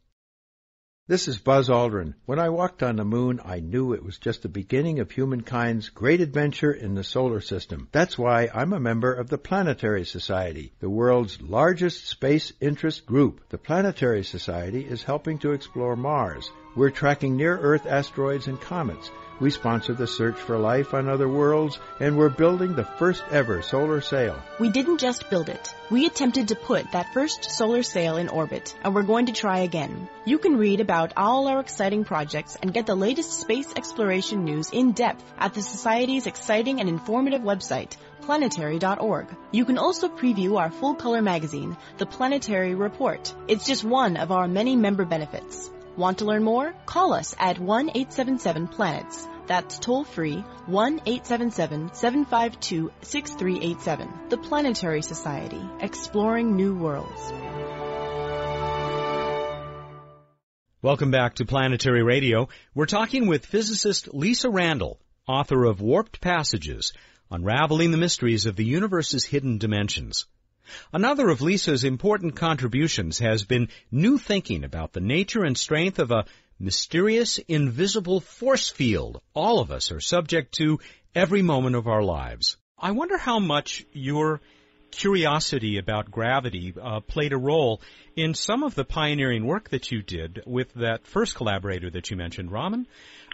This 1.11 1.27
is 1.27 1.39
Buzz 1.39 1.69
Aldrin. 1.69 2.15
When 2.27 2.39
I 2.39 2.51
walked 2.51 2.85
on 2.85 2.95
the 2.95 3.05
moon, 3.05 3.41
I 3.45 3.59
knew 3.59 3.95
it 3.95 4.05
was 4.05 4.17
just 4.17 4.43
the 4.43 4.49
beginning 4.49 5.01
of 5.01 5.11
humankind's 5.11 5.89
great 5.89 6.21
adventure 6.21 6.71
in 6.71 6.95
the 6.95 7.03
solar 7.03 7.41
system. 7.41 7.89
That's 7.91 8.17
why 8.17 8.49
I'm 8.55 8.73
a 8.73 8.79
member 8.79 9.13
of 9.13 9.29
the 9.29 9.37
Planetary 9.37 10.05
Society, 10.05 10.73
the 10.79 10.89
world's 10.89 11.43
largest 11.43 12.07
space 12.07 12.53
interest 12.61 13.07
group. 13.07 13.41
The 13.49 13.59
Planetary 13.59 14.23
Society 14.23 14.85
is 14.85 15.03
helping 15.03 15.41
to 15.41 15.51
explore 15.51 15.97
Mars. 15.97 16.49
We're 16.75 16.91
tracking 16.91 17.37
near 17.37 17.59
Earth 17.59 17.87
asteroids 17.87 18.47
and 18.47 18.61
comets 18.61 19.11
we 19.41 19.51
sponsor 19.51 19.95
the 19.95 20.07
search 20.07 20.37
for 20.37 20.59
life 20.59 20.93
on 20.93 21.09
other 21.09 21.29
worlds, 21.29 21.79
and 21.99 22.17
we're 22.17 22.29
building 22.29 22.75
the 22.75 22.85
first 22.85 23.25
ever 23.31 23.63
solar 23.63 24.03
sail. 24.03 24.39
We 24.59 24.69
didn't 24.69 24.99
just 24.99 25.31
build 25.31 25.49
it. 25.49 25.75
We 25.91 26.05
attempted 26.05 26.49
to 26.49 26.55
put 26.55 26.93
that 26.93 27.15
first 27.15 27.51
solar 27.51 27.83
sail 27.83 28.19
in 28.19 28.29
orbit, 28.29 28.77
and 28.85 28.95
we're 28.95 29.03
going 29.03 29.27
to 29.27 29.33
try 29.33 29.61
again. 29.61 30.09
You 30.27 30.39
can 30.39 30.59
read 30.59 30.81
about 30.81 31.15
all 31.17 31.49
our 31.49 31.59
exciting 31.59 32.05
projects 32.05 32.57
and 32.61 32.75
get 32.75 32.85
the 32.85 32.95
latest 32.95 33.41
space 33.41 33.73
exploration 33.75 34.45
news 34.45 34.71
in 34.71 34.93
depth 34.93 35.25
at 35.39 35.55
the 35.55 35.63
Society's 35.63 36.27
exciting 36.27 36.81
and 36.81 36.89
informative 36.89 37.41
website, 37.41 37.97
planetary.org. 38.21 39.27
You 39.53 39.65
can 39.65 39.79
also 39.79 40.09
preview 40.09 40.59
our 40.59 40.71
full 40.71 40.95
color 40.95 41.23
magazine, 41.23 41.79
The 41.97 42.07
Planetary 42.07 42.75
Report. 42.75 43.35
It's 43.49 43.65
just 43.65 43.85
one 43.85 44.19
of 44.19 44.31
our 44.31 44.47
many 44.47 44.77
member 44.77 45.07
benefits. 45.07 45.71
Want 46.01 46.21
to 46.21 46.25
learn 46.25 46.43
more? 46.45 46.73
Call 46.87 47.13
us 47.13 47.37
at 47.39 47.59
1 47.59 47.91
877 47.91 48.69
Planets. 48.69 49.29
That's 49.47 49.79
toll 49.79 50.05
free 50.05 50.37
1 50.65 51.01
877 51.05 51.93
752 51.93 52.91
6387. 53.03 54.09
The 54.31 54.39
Planetary 54.39 55.03
Society, 55.03 55.61
exploring 55.81 56.57
new 56.57 56.75
worlds. 56.75 57.21
Welcome 60.81 61.11
back 61.11 61.35
to 61.35 61.45
Planetary 61.45 62.03
Radio. 62.03 62.49
We're 62.75 62.87
talking 62.87 63.27
with 63.27 63.45
physicist 63.45 64.15
Lisa 64.15 64.49
Randall, 64.49 64.99
author 65.29 65.67
of 65.67 65.83
Warped 65.83 66.23
Passages, 66.23 66.95
Unraveling 67.31 67.91
the 67.91 67.99
Mysteries 67.99 68.47
of 68.47 68.57
the 68.57 68.65
Universe's 68.65 69.27
Hidden 69.27 69.59
Dimensions. 69.59 70.25
Another 70.93 71.29
of 71.29 71.41
Lisa's 71.41 71.85
important 71.85 72.37
contributions 72.37 73.19
has 73.19 73.45
been 73.45 73.69
new 73.91 74.19
thinking 74.19 74.65
about 74.65 74.93
the 74.93 75.01
nature 75.01 75.45
and 75.45 75.57
strength 75.57 75.99
of 75.99 76.11
a 76.11 76.25
mysterious, 76.59 77.39
invisible 77.49 78.21
force 78.21 78.69
field 78.69 79.21
all 79.35 79.61
of 79.61 79.71
us 79.71 79.91
are 79.91 80.01
subject 80.01 80.53
to 80.57 80.79
every 81.15 81.43
moment 81.43 81.75
of 81.75 81.87
our 81.87 82.03
lives. 82.03 82.57
I 82.79 82.93
wonder 82.93 83.19
how 83.19 83.39
much 83.39 83.85
your 83.93 84.41
curiosity 84.91 85.79
about 85.79 86.11
gravity 86.11 86.75
uh, 86.81 87.01
played 87.01 87.33
a 87.33 87.37
role 87.37 87.81
in 88.17 88.35
some 88.35 88.63
of 88.63 88.75
the 88.75 88.85
pioneering 88.85 89.47
work 89.47 89.71
that 89.71 89.91
you 89.91 90.03
did 90.03 90.43
with 90.47 90.73
that 90.75 91.07
first 91.07 91.35
collaborator 91.35 91.91
that 91.91 92.11
you 92.11 92.17
mentioned, 92.17 92.51
Raman, 92.51 92.87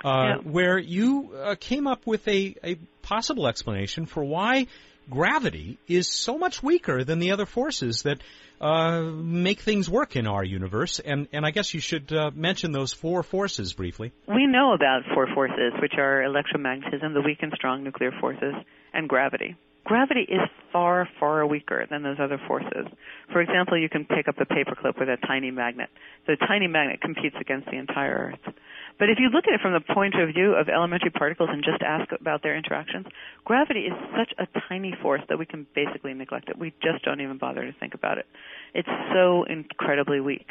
uh, 0.04 0.08
yeah. 0.08 0.36
where 0.38 0.78
you 0.78 1.32
uh, 1.34 1.54
came 1.58 1.86
up 1.86 2.06
with 2.06 2.26
a, 2.28 2.54
a 2.62 2.74
possible 3.02 3.46
explanation 3.46 4.06
for 4.06 4.22
why 4.22 4.66
gravity 5.10 5.78
is 5.88 6.08
so 6.08 6.38
much 6.38 6.62
weaker 6.62 7.04
than 7.04 7.18
the 7.18 7.32
other 7.32 7.46
forces 7.46 8.02
that 8.02 8.18
uh, 8.60 9.02
make 9.02 9.60
things 9.60 9.88
work 9.88 10.16
in 10.16 10.26
our 10.26 10.44
universe. 10.44 10.98
And, 10.98 11.28
and 11.32 11.44
I 11.44 11.50
guess 11.50 11.74
you 11.74 11.80
should 11.80 12.12
uh, 12.12 12.30
mention 12.34 12.72
those 12.72 12.92
four 12.92 13.22
forces 13.22 13.72
briefly. 13.72 14.12
We 14.26 14.46
know 14.46 14.72
about 14.72 15.02
four 15.14 15.28
forces, 15.34 15.72
which 15.80 15.94
are 15.98 16.22
electromagnetism, 16.22 17.12
the 17.12 17.22
weak 17.24 17.38
and 17.42 17.52
strong 17.54 17.84
nuclear 17.84 18.12
forces, 18.20 18.54
and 18.92 19.08
gravity. 19.08 19.56
Gravity 19.86 20.22
is 20.22 20.42
far, 20.72 21.08
far 21.20 21.46
weaker 21.46 21.86
than 21.88 22.02
those 22.02 22.18
other 22.18 22.40
forces. 22.48 22.90
For 23.30 23.40
example, 23.40 23.78
you 23.78 23.88
can 23.88 24.04
pick 24.04 24.26
up 24.26 24.34
a 24.40 24.44
paperclip 24.44 24.98
with 24.98 25.08
a 25.08 25.16
tiny 25.28 25.52
magnet. 25.52 25.90
The 26.26 26.34
tiny 26.36 26.66
magnet 26.66 27.00
competes 27.00 27.36
against 27.40 27.66
the 27.70 27.78
entire 27.78 28.34
Earth. 28.34 28.54
But 28.98 29.10
if 29.10 29.18
you 29.20 29.28
look 29.28 29.44
at 29.46 29.54
it 29.54 29.60
from 29.60 29.74
the 29.74 29.94
point 29.94 30.14
of 30.18 30.34
view 30.34 30.54
of 30.58 30.68
elementary 30.68 31.10
particles 31.10 31.50
and 31.52 31.62
just 31.62 31.82
ask 31.82 32.10
about 32.18 32.42
their 32.42 32.56
interactions, 32.56 33.06
gravity 33.44 33.86
is 33.86 33.92
such 34.18 34.34
a 34.38 34.48
tiny 34.68 34.92
force 35.00 35.22
that 35.28 35.38
we 35.38 35.46
can 35.46 35.68
basically 35.72 36.14
neglect 36.14 36.48
it. 36.48 36.58
We 36.58 36.74
just 36.82 37.04
don't 37.04 37.20
even 37.20 37.38
bother 37.38 37.62
to 37.62 37.72
think 37.78 37.94
about 37.94 38.18
it. 38.18 38.26
It's 38.74 38.88
so 39.14 39.44
incredibly 39.44 40.18
weak. 40.18 40.50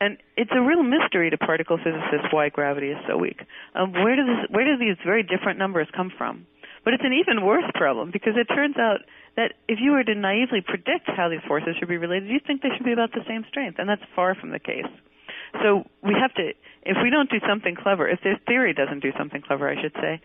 And 0.00 0.16
it's 0.38 0.52
a 0.54 0.62
real 0.62 0.82
mystery 0.82 1.28
to 1.28 1.36
particle 1.36 1.76
physicists 1.76 2.32
why 2.32 2.48
gravity 2.48 2.88
is 2.88 2.98
so 3.06 3.18
weak. 3.18 3.40
Um, 3.74 3.92
where, 3.92 4.16
do 4.16 4.24
this, 4.24 4.48
where 4.48 4.64
do 4.64 4.78
these 4.78 4.96
very 5.04 5.22
different 5.22 5.58
numbers 5.58 5.86
come 5.94 6.10
from? 6.16 6.46
But 6.90 6.98
it's 6.98 7.06
an 7.06 7.14
even 7.14 7.46
worse 7.46 7.70
problem 7.78 8.10
because 8.10 8.34
it 8.34 8.52
turns 8.52 8.74
out 8.74 9.06
that 9.36 9.54
if 9.68 9.78
you 9.80 9.92
were 9.92 10.02
to 10.02 10.12
naively 10.12 10.58
predict 10.58 11.06
how 11.06 11.28
these 11.28 11.38
forces 11.46 11.76
should 11.78 11.86
be 11.86 11.98
related, 11.98 12.28
you'd 12.28 12.44
think 12.44 12.62
they 12.62 12.74
should 12.74 12.84
be 12.84 12.90
about 12.90 13.12
the 13.12 13.22
same 13.28 13.44
strength, 13.48 13.78
and 13.78 13.88
that's 13.88 14.02
far 14.16 14.34
from 14.34 14.50
the 14.50 14.58
case. 14.58 14.90
So 15.62 15.86
we 16.02 16.18
have 16.18 16.34
to, 16.34 16.50
if 16.82 16.96
we 17.00 17.10
don't 17.10 17.30
do 17.30 17.38
something 17.46 17.76
clever, 17.80 18.08
if 18.08 18.18
their 18.26 18.40
theory 18.44 18.74
doesn't 18.74 19.06
do 19.06 19.12
something 19.16 19.40
clever, 19.40 19.70
I 19.70 19.80
should 19.80 19.94
say, 20.02 20.20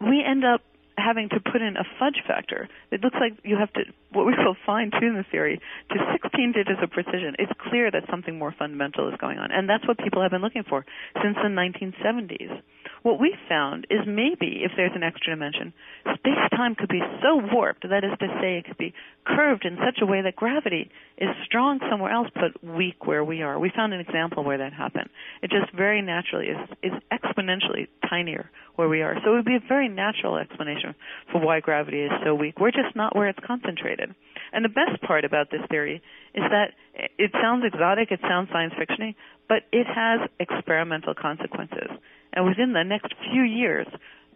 we 0.00 0.26
end 0.26 0.44
up 0.44 0.62
having 0.98 1.28
to 1.28 1.38
put 1.38 1.62
in 1.62 1.76
a 1.76 1.86
fudge 2.00 2.18
factor. 2.26 2.68
It 2.90 3.00
looks 3.02 3.16
like 3.20 3.38
you 3.44 3.54
have 3.56 3.72
to, 3.74 3.82
what 4.10 4.26
we 4.26 4.34
call 4.34 4.56
fine 4.66 4.90
tune 4.90 5.14
the 5.14 5.24
theory 5.30 5.60
to 5.90 5.96
16 6.18 6.50
digits 6.50 6.82
of 6.82 6.90
precision. 6.90 7.36
It's 7.38 7.52
clear 7.70 7.92
that 7.92 8.10
something 8.10 8.36
more 8.36 8.50
fundamental 8.58 9.08
is 9.08 9.14
going 9.20 9.38
on. 9.38 9.52
And 9.52 9.68
that's 9.68 9.86
what 9.86 9.98
people 9.98 10.20
have 10.20 10.32
been 10.32 10.42
looking 10.42 10.64
for 10.68 10.84
since 11.22 11.36
the 11.38 11.46
1970s. 11.46 12.60
What 13.02 13.20
we 13.20 13.34
found 13.48 13.86
is 13.90 14.00
maybe 14.06 14.62
if 14.62 14.72
there's 14.76 14.94
an 14.94 15.02
extra 15.02 15.34
dimension, 15.34 15.72
space-time 16.14 16.76
could 16.76 16.88
be 16.88 17.02
so 17.20 17.40
warped, 17.52 17.88
that 17.88 18.04
is 18.04 18.12
to 18.20 18.26
say, 18.40 18.58
it 18.58 18.64
could 18.66 18.78
be 18.78 18.94
curved 19.24 19.64
in 19.64 19.76
such 19.76 20.02
a 20.02 20.06
way 20.06 20.22
that 20.22 20.36
gravity 20.36 20.90
is 21.18 21.28
strong 21.44 21.78
somewhere 21.90 22.12
else 22.12 22.28
but 22.34 22.62
weak 22.62 23.06
where 23.06 23.24
we 23.24 23.42
are. 23.42 23.58
We 23.58 23.70
found 23.74 23.92
an 23.92 24.00
example 24.00 24.44
where 24.44 24.58
that 24.58 24.72
happened. 24.72 25.08
It 25.42 25.50
just 25.50 25.72
very 25.76 26.02
naturally 26.02 26.46
is, 26.46 26.58
is 26.82 26.92
exponentially 27.12 27.88
tinier 28.08 28.50
where 28.76 28.88
we 28.88 29.02
are. 29.02 29.16
So 29.24 29.32
it 29.32 29.36
would 29.36 29.44
be 29.44 29.56
a 29.56 29.68
very 29.68 29.88
natural 29.88 30.36
explanation 30.36 30.94
for 31.30 31.40
why 31.40 31.60
gravity 31.60 32.02
is 32.02 32.10
so 32.24 32.34
weak. 32.34 32.58
We're 32.58 32.72
just 32.72 32.96
not 32.96 33.14
where 33.14 33.28
it's 33.28 33.38
concentrated. 33.46 34.14
And 34.52 34.64
the 34.64 34.68
best 34.68 35.00
part 35.06 35.24
about 35.24 35.50
this 35.50 35.62
theory 35.70 36.02
is 36.34 36.42
that 36.50 36.72
it 36.94 37.30
sounds 37.40 37.64
exotic, 37.64 38.10
it 38.10 38.20
sounds 38.22 38.48
science 38.52 38.74
fictiony, 38.74 39.14
but 39.48 39.62
it 39.72 39.86
has 39.86 40.28
experimental 40.40 41.14
consequences. 41.14 41.90
And 42.32 42.46
within 42.46 42.72
the 42.72 42.82
next 42.82 43.14
few 43.30 43.42
years, 43.42 43.86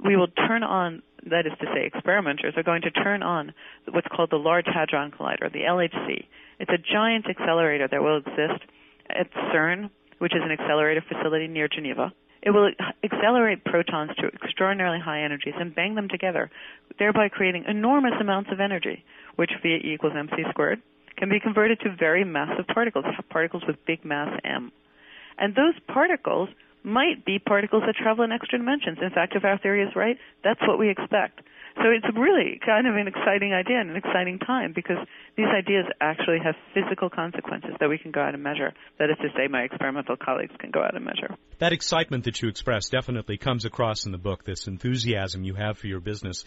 we 0.04 0.16
will 0.16 0.28
turn 0.28 0.62
on, 0.62 1.02
that 1.30 1.46
is 1.46 1.52
to 1.60 1.66
say, 1.74 1.86
experimenters 1.86 2.54
are 2.56 2.62
going 2.62 2.82
to 2.82 2.90
turn 2.90 3.22
on 3.22 3.52
what's 3.90 4.06
called 4.14 4.30
the 4.30 4.36
Large 4.36 4.66
Hadron 4.66 5.10
Collider, 5.10 5.52
the 5.52 5.60
LHC. 5.60 6.26
It's 6.60 6.70
a 6.70 6.78
giant 6.78 7.26
accelerator 7.28 7.88
that 7.88 8.02
will 8.02 8.18
exist 8.18 8.62
at 9.10 9.32
CERN, 9.52 9.90
which 10.18 10.34
is 10.34 10.42
an 10.42 10.50
accelerator 10.50 11.04
facility 11.06 11.48
near 11.48 11.68
Geneva. 11.68 12.12
It 12.42 12.50
will 12.50 12.70
accelerate 13.02 13.64
protons 13.64 14.12
to 14.18 14.28
extraordinarily 14.28 15.00
high 15.00 15.22
energies 15.22 15.54
and 15.58 15.74
bang 15.74 15.94
them 15.94 16.08
together, 16.08 16.50
thereby 16.98 17.28
creating 17.28 17.64
enormous 17.66 18.14
amounts 18.20 18.50
of 18.52 18.60
energy, 18.60 19.04
which 19.34 19.50
via 19.62 19.78
E 19.78 19.94
equals 19.94 20.14
mc 20.16 20.32
squared 20.50 20.80
can 21.16 21.28
be 21.28 21.40
converted 21.40 21.80
to 21.80 21.96
very 21.98 22.24
massive 22.24 22.66
particles, 22.68 23.04
particles 23.30 23.64
with 23.66 23.84
big 23.86 24.04
mass 24.04 24.38
m. 24.44 24.70
And 25.38 25.54
those 25.54 25.74
particles 25.88 26.48
might 26.86 27.24
be 27.24 27.38
particles 27.38 27.82
that 27.84 27.96
travel 27.96 28.24
in 28.24 28.30
extra 28.30 28.58
dimensions. 28.58 28.98
In 29.02 29.10
fact, 29.10 29.34
if 29.34 29.44
our 29.44 29.58
theory 29.58 29.82
is 29.82 29.90
right, 29.96 30.16
that's 30.44 30.60
what 30.62 30.78
we 30.78 30.88
expect. 30.88 31.40
So 31.76 31.90
it's 31.90 32.06
really 32.16 32.58
kind 32.64 32.86
of 32.86 32.96
an 32.96 33.06
exciting 33.06 33.52
idea 33.52 33.80
and 33.80 33.90
an 33.90 33.96
exciting 33.96 34.38
time 34.38 34.72
because 34.74 34.96
these 35.36 35.46
ideas 35.46 35.84
actually 36.00 36.38
have 36.42 36.54
physical 36.72 37.10
consequences 37.10 37.72
that 37.80 37.88
we 37.88 37.98
can 37.98 38.12
go 38.12 38.20
out 38.22 38.32
and 38.32 38.42
measure. 38.42 38.72
That 38.98 39.10
is 39.10 39.16
to 39.18 39.28
say, 39.36 39.46
my 39.48 39.62
experimental 39.62 40.16
colleagues 40.16 40.54
can 40.58 40.70
go 40.70 40.82
out 40.82 40.94
and 40.94 41.04
measure. 41.04 41.36
That 41.58 41.74
excitement 41.74 42.24
that 42.24 42.40
you 42.40 42.48
express 42.48 42.88
definitely 42.88 43.36
comes 43.36 43.66
across 43.66 44.06
in 44.06 44.12
the 44.12 44.18
book, 44.18 44.44
this 44.44 44.66
enthusiasm 44.66 45.44
you 45.44 45.54
have 45.54 45.76
for 45.76 45.86
your 45.86 46.00
business. 46.00 46.44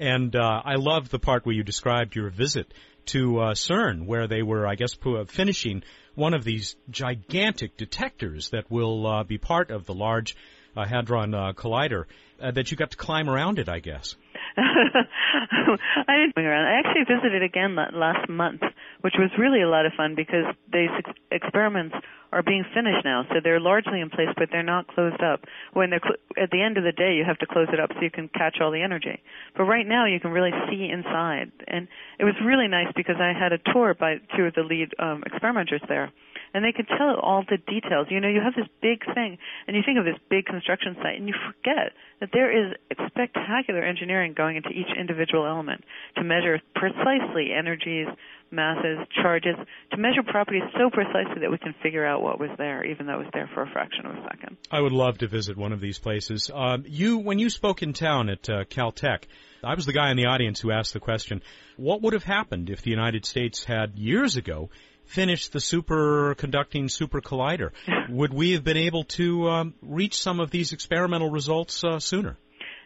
And 0.00 0.34
uh, 0.34 0.62
I 0.64 0.74
love 0.74 1.10
the 1.10 1.20
part 1.20 1.46
where 1.46 1.54
you 1.54 1.62
described 1.62 2.16
your 2.16 2.30
visit 2.30 2.74
to 3.06 3.40
uh, 3.40 3.54
CERN, 3.54 4.06
where 4.06 4.26
they 4.26 4.42
were, 4.42 4.66
I 4.66 4.74
guess, 4.74 4.96
finishing 5.28 5.82
one 6.14 6.34
of 6.34 6.44
these 6.44 6.76
gigantic 6.90 7.76
detectors 7.76 8.50
that 8.50 8.70
will 8.70 9.06
uh, 9.06 9.24
be 9.24 9.38
part 9.38 9.70
of 9.70 9.86
the 9.86 9.94
Large 9.94 10.36
uh, 10.76 10.84
Hadron 10.86 11.34
uh, 11.34 11.52
Collider. 11.54 12.04
Uh, 12.40 12.50
that 12.50 12.72
you 12.72 12.76
got 12.76 12.90
to 12.90 12.96
climb 12.96 13.30
around 13.30 13.60
it, 13.60 13.68
I 13.68 13.78
guess. 13.78 14.16
I 14.56 16.16
didn't 16.16 16.34
climb 16.34 16.46
around. 16.46 16.66
I 16.66 16.80
actually 16.80 17.04
visited 17.14 17.44
again 17.44 17.76
last 17.76 18.28
month 18.28 18.62
which 19.02 19.14
was 19.18 19.30
really 19.38 19.62
a 19.62 19.68
lot 19.68 19.84
of 19.84 19.92
fun 19.92 20.14
because 20.14 20.46
these 20.72 20.90
ex- 20.96 21.18
experiments 21.30 21.94
are 22.32 22.42
being 22.42 22.64
finished 22.74 23.04
now, 23.04 23.24
so 23.28 23.36
they're 23.42 23.60
largely 23.60 24.00
in 24.00 24.10
place, 24.10 24.28
but 24.36 24.48
they're 24.50 24.62
not 24.62 24.88
closed 24.88 25.22
up. 25.22 25.44
When 25.72 25.90
they're 25.90 26.02
cl- 26.02 26.16
at 26.42 26.50
the 26.50 26.62
end 26.62 26.78
of 26.78 26.84
the 26.84 26.92
day, 26.92 27.14
you 27.14 27.24
have 27.24 27.38
to 27.38 27.46
close 27.46 27.68
it 27.72 27.78
up 27.78 27.90
so 27.92 28.00
you 28.00 28.10
can 28.10 28.28
catch 28.28 28.56
all 28.60 28.70
the 28.70 28.82
energy. 28.82 29.22
But 29.56 29.64
right 29.64 29.86
now, 29.86 30.06
you 30.06 30.18
can 30.18 30.30
really 30.30 30.52
see 30.70 30.88
inside, 30.90 31.52
and 31.68 31.88
it 32.18 32.24
was 32.24 32.34
really 32.44 32.68
nice 32.68 32.88
because 32.96 33.16
I 33.20 33.32
had 33.38 33.52
a 33.52 33.58
tour 33.72 33.94
by 33.94 34.16
two 34.36 34.44
of 34.44 34.54
the 34.54 34.62
lead 34.62 34.94
um, 34.98 35.22
experimenters 35.26 35.82
there 35.88 36.10
and 36.54 36.64
they 36.64 36.72
could 36.72 36.88
tell 36.88 37.16
all 37.20 37.44
the 37.48 37.56
details. 37.56 38.08
You 38.10 38.20
know, 38.20 38.28
you 38.28 38.40
have 38.40 38.54
this 38.54 38.68
big 38.80 39.04
thing, 39.14 39.38
and 39.66 39.76
you 39.76 39.82
think 39.84 39.98
of 39.98 40.04
this 40.04 40.20
big 40.28 40.44
construction 40.44 40.96
site, 41.02 41.16
and 41.18 41.28
you 41.28 41.34
forget 41.34 41.92
that 42.20 42.30
there 42.32 42.52
is 42.52 42.76
spectacular 43.08 43.82
engineering 43.82 44.34
going 44.36 44.56
into 44.56 44.68
each 44.68 44.90
individual 44.98 45.46
element 45.46 45.84
to 46.16 46.24
measure 46.24 46.60
precisely 46.74 47.52
energies, 47.56 48.06
masses, 48.52 48.98
charges, 49.22 49.56
to 49.90 49.96
measure 49.96 50.22
properties 50.22 50.62
so 50.78 50.90
precisely 50.90 51.40
that 51.40 51.50
we 51.50 51.58
can 51.58 51.74
figure 51.82 52.06
out 52.06 52.22
what 52.22 52.38
was 52.38 52.50
there, 52.58 52.84
even 52.84 53.06
though 53.06 53.14
it 53.14 53.24
was 53.24 53.30
there 53.32 53.50
for 53.54 53.62
a 53.62 53.70
fraction 53.70 54.06
of 54.06 54.14
a 54.14 54.22
second. 54.30 54.56
I 54.70 54.80
would 54.80 54.92
love 54.92 55.18
to 55.18 55.28
visit 55.28 55.56
one 55.56 55.72
of 55.72 55.80
these 55.80 55.98
places. 55.98 56.50
Um, 56.52 56.84
you, 56.86 57.18
when 57.18 57.38
you 57.38 57.50
spoke 57.50 57.82
in 57.82 57.92
town 57.92 58.28
at 58.28 58.48
uh, 58.48 58.64
Caltech, 58.64 59.24
I 59.64 59.74
was 59.74 59.86
the 59.86 59.92
guy 59.92 60.10
in 60.10 60.16
the 60.16 60.26
audience 60.26 60.60
who 60.60 60.70
asked 60.70 60.92
the 60.92 61.00
question, 61.00 61.42
what 61.76 62.02
would 62.02 62.12
have 62.12 62.24
happened 62.24 62.68
if 62.68 62.82
the 62.82 62.90
United 62.90 63.24
States 63.24 63.64
had 63.64 63.98
years 63.98 64.36
ago 64.36 64.70
finished 65.04 65.52
the 65.52 65.58
superconducting 65.58 66.90
super 66.90 67.20
collider? 67.20 67.70
would 68.08 68.32
we 68.32 68.52
have 68.52 68.64
been 68.64 68.76
able 68.76 69.04
to 69.04 69.48
um, 69.48 69.74
reach 69.80 70.20
some 70.20 70.40
of 70.40 70.50
these 70.50 70.72
experimental 70.72 71.30
results 71.30 71.82
uh, 71.84 71.98
sooner? 71.98 72.36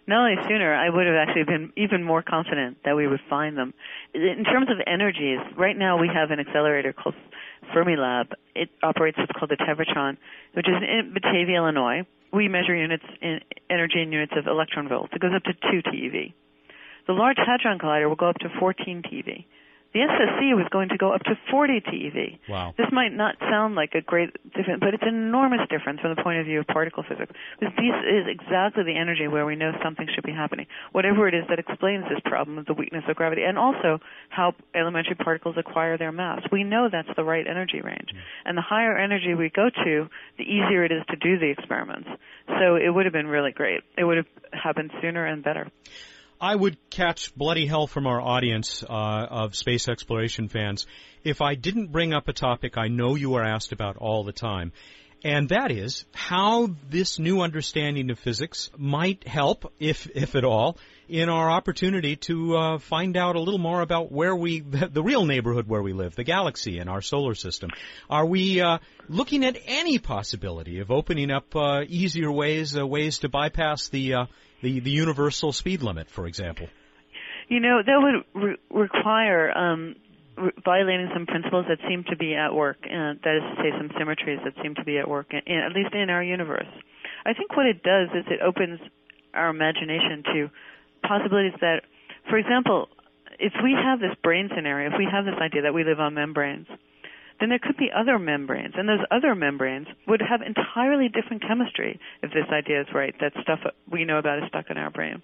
Not 0.08 0.30
only 0.30 0.36
sooner, 0.48 0.72
I 0.72 0.88
would 0.88 1.06
have 1.06 1.16
actually 1.16 1.44
been 1.44 1.72
even 1.76 2.04
more 2.04 2.22
confident 2.22 2.78
that 2.84 2.94
we 2.94 3.08
would 3.08 3.20
find 3.28 3.56
them. 3.56 3.74
In 4.14 4.44
terms 4.44 4.68
of 4.70 4.76
energies, 4.86 5.40
right 5.56 5.76
now 5.76 5.98
we 5.98 6.08
have 6.12 6.30
an 6.30 6.38
accelerator 6.38 6.92
called 6.92 7.16
Fermilab. 7.74 8.32
It 8.54 8.68
operates 8.84 9.18
what's 9.18 9.32
called 9.32 9.50
the 9.50 9.56
Tevatron, 9.56 10.16
which 10.54 10.68
is 10.68 10.74
in 10.80 11.12
Batavia, 11.12 11.56
Illinois. 11.56 12.06
We 12.32 12.46
measure 12.48 12.76
units 12.76 13.04
in 13.20 13.40
energy 13.68 14.00
in 14.00 14.12
units 14.12 14.32
of 14.36 14.46
electron 14.46 14.88
volts. 14.88 15.12
It 15.12 15.20
goes 15.20 15.32
up 15.34 15.42
to 15.44 15.52
2 15.52 15.82
TeV. 15.90 16.32
The 17.06 17.12
Large 17.12 17.38
Hadron 17.38 17.78
Collider 17.78 18.08
will 18.08 18.16
go 18.16 18.28
up 18.28 18.38
to 18.38 18.48
14 18.60 19.02
TeV. 19.02 19.44
The 19.96 20.04
SSC 20.04 20.52
was 20.54 20.68
going 20.68 20.90
to 20.90 20.98
go 20.98 21.14
up 21.14 21.22
to 21.22 21.38
40 21.50 21.80
TeV. 21.80 22.38
Wow. 22.50 22.74
This 22.76 22.88
might 22.92 23.14
not 23.14 23.36
sound 23.40 23.76
like 23.76 23.94
a 23.94 24.02
great 24.02 24.28
difference, 24.52 24.80
but 24.80 24.92
it's 24.92 25.02
an 25.02 25.16
enormous 25.16 25.64
difference 25.70 26.00
from 26.00 26.14
the 26.14 26.22
point 26.22 26.38
of 26.38 26.44
view 26.44 26.60
of 26.60 26.66
particle 26.66 27.02
physics. 27.02 27.32
Because 27.58 27.72
This 27.80 27.96
is 28.04 28.26
exactly 28.28 28.84
the 28.84 28.94
energy 28.94 29.26
where 29.26 29.46
we 29.46 29.56
know 29.56 29.72
something 29.82 30.06
should 30.14 30.24
be 30.24 30.32
happening. 30.32 30.66
Whatever 30.92 31.28
it 31.28 31.34
is 31.34 31.44
that 31.48 31.58
explains 31.58 32.04
this 32.10 32.20
problem 32.26 32.58
of 32.58 32.66
the 32.66 32.74
weakness 32.74 33.04
of 33.08 33.16
gravity, 33.16 33.44
and 33.44 33.56
also 33.56 33.98
how 34.28 34.52
elementary 34.74 35.14
particles 35.14 35.56
acquire 35.56 35.96
their 35.96 36.12
mass. 36.12 36.42
We 36.52 36.62
know 36.62 36.90
that's 36.92 37.08
the 37.16 37.24
right 37.24 37.46
energy 37.48 37.80
range. 37.80 38.12
Mm. 38.12 38.20
And 38.44 38.58
the 38.58 38.68
higher 38.68 38.98
energy 38.98 39.32
we 39.32 39.48
go 39.48 39.70
to, 39.70 40.10
the 40.36 40.44
easier 40.44 40.84
it 40.84 40.92
is 40.92 41.04
to 41.08 41.16
do 41.16 41.38
the 41.38 41.48
experiments. 41.48 42.10
So 42.60 42.76
it 42.76 42.90
would 42.90 43.06
have 43.06 43.14
been 43.14 43.28
really 43.28 43.52
great. 43.52 43.80
It 43.96 44.04
would 44.04 44.18
have 44.18 44.26
happened 44.52 44.90
sooner 45.00 45.24
and 45.24 45.42
better. 45.42 45.70
I 46.40 46.54
would 46.54 46.76
catch 46.90 47.34
bloody 47.34 47.66
hell 47.66 47.86
from 47.86 48.06
our 48.06 48.20
audience 48.20 48.82
uh, 48.82 48.92
of 48.92 49.56
space 49.56 49.88
exploration 49.88 50.48
fans 50.48 50.86
if 51.24 51.40
I 51.40 51.54
didn't 51.54 51.92
bring 51.92 52.12
up 52.12 52.28
a 52.28 52.32
topic 52.32 52.76
I 52.76 52.88
know 52.88 53.14
you 53.14 53.34
are 53.34 53.44
asked 53.44 53.72
about 53.72 53.96
all 53.96 54.22
the 54.22 54.32
time. 54.32 54.72
And 55.24 55.48
that 55.48 55.72
is 55.72 56.04
how 56.14 56.68
this 56.90 57.18
new 57.18 57.40
understanding 57.40 58.10
of 58.10 58.18
physics 58.18 58.70
might 58.76 59.26
help, 59.26 59.72
if, 59.80 60.08
if 60.14 60.36
at 60.36 60.44
all, 60.44 60.76
in 61.08 61.28
our 61.28 61.50
opportunity 61.50 62.16
to 62.16 62.56
uh, 62.56 62.78
find 62.78 63.16
out 63.16 63.34
a 63.34 63.40
little 63.40 63.58
more 63.58 63.80
about 63.80 64.12
where 64.12 64.36
we, 64.36 64.60
the, 64.60 64.86
the, 64.92 65.02
real 65.02 65.24
neighborhood 65.24 65.66
where 65.66 65.82
we 65.82 65.94
live, 65.94 66.14
the 66.14 66.22
galaxy 66.22 66.78
and 66.78 66.90
our 66.90 67.00
solar 67.00 67.34
system. 67.34 67.70
Are 68.10 68.26
we 68.26 68.60
uh, 68.60 68.78
looking 69.08 69.44
at 69.44 69.56
any 69.66 69.98
possibility 69.98 70.80
of 70.80 70.90
opening 70.90 71.30
up 71.30 71.56
uh, 71.56 71.82
easier 71.88 72.30
ways, 72.30 72.76
uh, 72.76 72.86
ways 72.86 73.20
to 73.20 73.28
bypass 73.28 73.88
the 73.88 74.14
uh, 74.14 74.26
the 74.62 74.80
the 74.80 74.90
universal 74.90 75.52
speed 75.52 75.82
limit, 75.82 76.08
for 76.08 76.26
example? 76.26 76.68
You 77.48 77.60
know, 77.60 77.80
that 77.84 77.98
would 78.02 78.42
re- 78.42 78.56
require 78.70 79.56
um, 79.56 79.94
re- 80.36 80.52
violating 80.64 81.10
some 81.14 81.26
principles 81.26 81.66
that 81.68 81.78
seem 81.88 82.04
to 82.10 82.16
be 82.16 82.34
at 82.34 82.52
work. 82.54 82.78
Uh, 82.82 83.14
that 83.22 83.34
is 83.36 83.42
to 83.42 83.62
say, 83.62 83.70
some 83.78 83.90
symmetries 83.98 84.40
that 84.44 84.54
seem 84.62 84.74
to 84.74 84.84
be 84.84 84.98
at 84.98 85.08
work, 85.08 85.28
in, 85.30 85.40
in, 85.46 85.58
at 85.58 85.72
least 85.72 85.94
in 85.94 86.10
our 86.10 86.22
universe. 86.22 86.66
I 87.24 87.34
think 87.34 87.56
what 87.56 87.66
it 87.66 87.82
does 87.82 88.08
is 88.14 88.24
it 88.28 88.40
opens 88.40 88.80
our 89.34 89.48
imagination 89.50 90.22
to 90.34 90.50
possibilities 91.06 91.58
that, 91.60 91.82
for 92.28 92.38
example, 92.38 92.88
if 93.38 93.52
we 93.62 93.72
have 93.72 94.00
this 94.00 94.16
brane 94.22 94.48
scenario, 94.54 94.90
if 94.90 94.98
we 94.98 95.06
have 95.10 95.24
this 95.24 95.38
idea 95.40 95.62
that 95.62 95.74
we 95.74 95.84
live 95.84 96.00
on 96.00 96.14
membranes, 96.14 96.66
then 97.40 97.48
there 97.50 97.58
could 97.58 97.76
be 97.76 97.90
other 97.94 98.18
membranes, 98.18 98.74
and 98.76 98.88
those 98.88 99.04
other 99.10 99.34
membranes 99.34 99.86
would 100.06 100.22
have 100.22 100.40
entirely 100.40 101.08
different 101.08 101.42
chemistry 101.42 102.00
if 102.22 102.30
this 102.30 102.48
idea 102.50 102.80
is 102.80 102.86
right, 102.94 103.14
that 103.20 103.32
stuff 103.42 103.60
we 103.90 104.04
know 104.04 104.18
about 104.18 104.38
is 104.38 104.44
stuck 104.48 104.66
in 104.70 104.78
our 104.78 104.90
brane. 104.90 105.22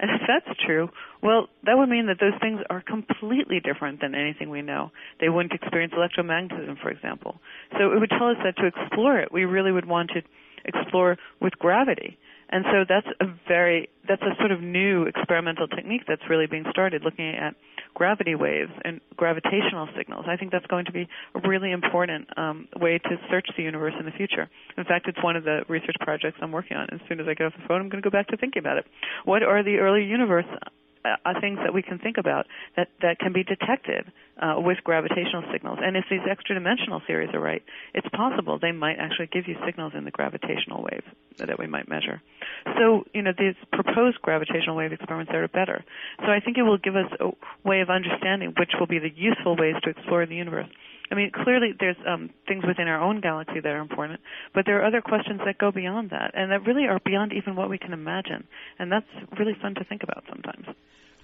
And 0.00 0.10
if 0.10 0.22
that's 0.26 0.58
true, 0.64 0.88
well, 1.22 1.48
that 1.64 1.76
would 1.76 1.90
mean 1.90 2.06
that 2.06 2.16
those 2.18 2.32
things 2.40 2.60
are 2.70 2.80
completely 2.80 3.60
different 3.60 4.00
than 4.00 4.14
anything 4.14 4.48
we 4.48 4.62
know. 4.62 4.92
They 5.20 5.28
wouldn't 5.28 5.52
experience 5.52 5.92
electromagnetism, 5.92 6.80
for 6.80 6.90
example. 6.90 7.38
So 7.78 7.92
it 7.92 8.00
would 8.00 8.08
tell 8.08 8.28
us 8.28 8.38
that 8.42 8.56
to 8.56 8.66
explore 8.66 9.18
it, 9.18 9.30
we 9.30 9.44
really 9.44 9.72
would 9.72 9.84
want 9.84 10.10
to 10.14 10.22
explore 10.64 11.18
with 11.40 11.52
gravity. 11.58 12.18
And 12.48 12.64
so 12.72 12.84
that's 12.88 13.06
a 13.20 13.26
very, 13.46 13.90
that's 14.08 14.22
a 14.22 14.34
sort 14.38 14.52
of 14.52 14.62
new 14.62 15.04
experimental 15.04 15.68
technique 15.68 16.02
that's 16.08 16.22
really 16.30 16.46
being 16.46 16.64
started, 16.70 17.02
looking 17.04 17.36
at 17.36 17.54
gravity 17.94 18.34
waves 18.34 18.72
and 18.84 19.00
gravitational 19.16 19.88
signals. 19.96 20.26
I 20.28 20.36
think 20.36 20.52
that's 20.52 20.66
going 20.66 20.86
to 20.86 20.92
be 20.92 21.08
a 21.34 21.48
really 21.48 21.72
important 21.72 22.28
um, 22.36 22.68
way 22.76 22.98
to 22.98 23.16
search 23.30 23.48
the 23.56 23.62
universe 23.62 23.94
in 23.98 24.06
the 24.06 24.12
future. 24.12 24.48
In 24.76 24.84
fact, 24.84 25.08
it's 25.08 25.22
one 25.22 25.36
of 25.36 25.44
the 25.44 25.60
research 25.68 25.96
projects 26.00 26.38
I'm 26.40 26.52
working 26.52 26.76
on. 26.76 26.88
As 26.92 27.00
soon 27.08 27.20
as 27.20 27.26
I 27.28 27.34
get 27.34 27.46
off 27.46 27.52
the 27.60 27.66
phone, 27.68 27.80
I'm 27.80 27.88
going 27.88 28.02
to 28.02 28.08
go 28.08 28.12
back 28.12 28.28
to 28.28 28.36
thinking 28.36 28.60
about 28.60 28.78
it. 28.78 28.86
What 29.24 29.42
are 29.42 29.62
the 29.62 29.76
early 29.76 30.04
universe 30.04 30.46
uh, 31.04 31.40
things 31.40 31.58
that 31.62 31.72
we 31.72 31.82
can 31.82 31.98
think 31.98 32.16
about 32.18 32.46
that, 32.76 32.88
that 33.02 33.18
can 33.18 33.32
be 33.32 33.42
detected 33.42 34.12
uh, 34.40 34.54
with 34.58 34.78
gravitational 34.84 35.44
signals. 35.52 35.78
And 35.82 35.96
if 35.96 36.04
these 36.10 36.20
extra 36.30 36.54
dimensional 36.54 37.00
theories 37.06 37.30
are 37.34 37.40
right, 37.40 37.62
it's 37.94 38.08
possible 38.08 38.58
they 38.60 38.72
might 38.72 38.96
actually 38.98 39.28
give 39.32 39.48
you 39.48 39.56
signals 39.66 39.92
in 39.96 40.04
the 40.04 40.10
gravitational 40.10 40.82
wave 40.82 41.04
that 41.38 41.58
we 41.58 41.66
might 41.66 41.88
measure. 41.88 42.20
So, 42.78 43.04
you 43.14 43.22
know, 43.22 43.32
these 43.36 43.54
proposed 43.72 44.20
gravitational 44.22 44.76
wave 44.76 44.92
experiments 44.92 45.32
are 45.32 45.46
better. 45.48 45.84
So 46.20 46.26
I 46.26 46.40
think 46.40 46.58
it 46.58 46.62
will 46.62 46.78
give 46.78 46.96
us 46.96 47.10
a 47.20 47.30
way 47.66 47.80
of 47.80 47.90
understanding 47.90 48.54
which 48.58 48.70
will 48.78 48.86
be 48.86 48.98
the 48.98 49.10
useful 49.14 49.56
ways 49.56 49.74
to 49.84 49.90
explore 49.90 50.26
the 50.26 50.36
universe. 50.36 50.68
I 51.10 51.16
mean, 51.16 51.32
clearly 51.32 51.72
there's 51.78 51.96
um, 52.06 52.30
things 52.46 52.64
within 52.66 52.86
our 52.86 53.00
own 53.00 53.20
galaxy 53.20 53.60
that 53.60 53.68
are 53.68 53.80
important, 53.80 54.20
but 54.54 54.64
there 54.64 54.80
are 54.80 54.86
other 54.86 55.00
questions 55.00 55.40
that 55.44 55.58
go 55.58 55.72
beyond 55.72 56.10
that, 56.10 56.32
and 56.34 56.52
that 56.52 56.64
really 56.66 56.86
are 56.86 57.00
beyond 57.04 57.32
even 57.32 57.56
what 57.56 57.68
we 57.68 57.78
can 57.78 57.92
imagine. 57.92 58.46
And 58.78 58.92
that's 58.92 59.06
really 59.38 59.56
fun 59.60 59.74
to 59.74 59.84
think 59.84 60.02
about 60.04 60.22
sometimes. 60.28 60.66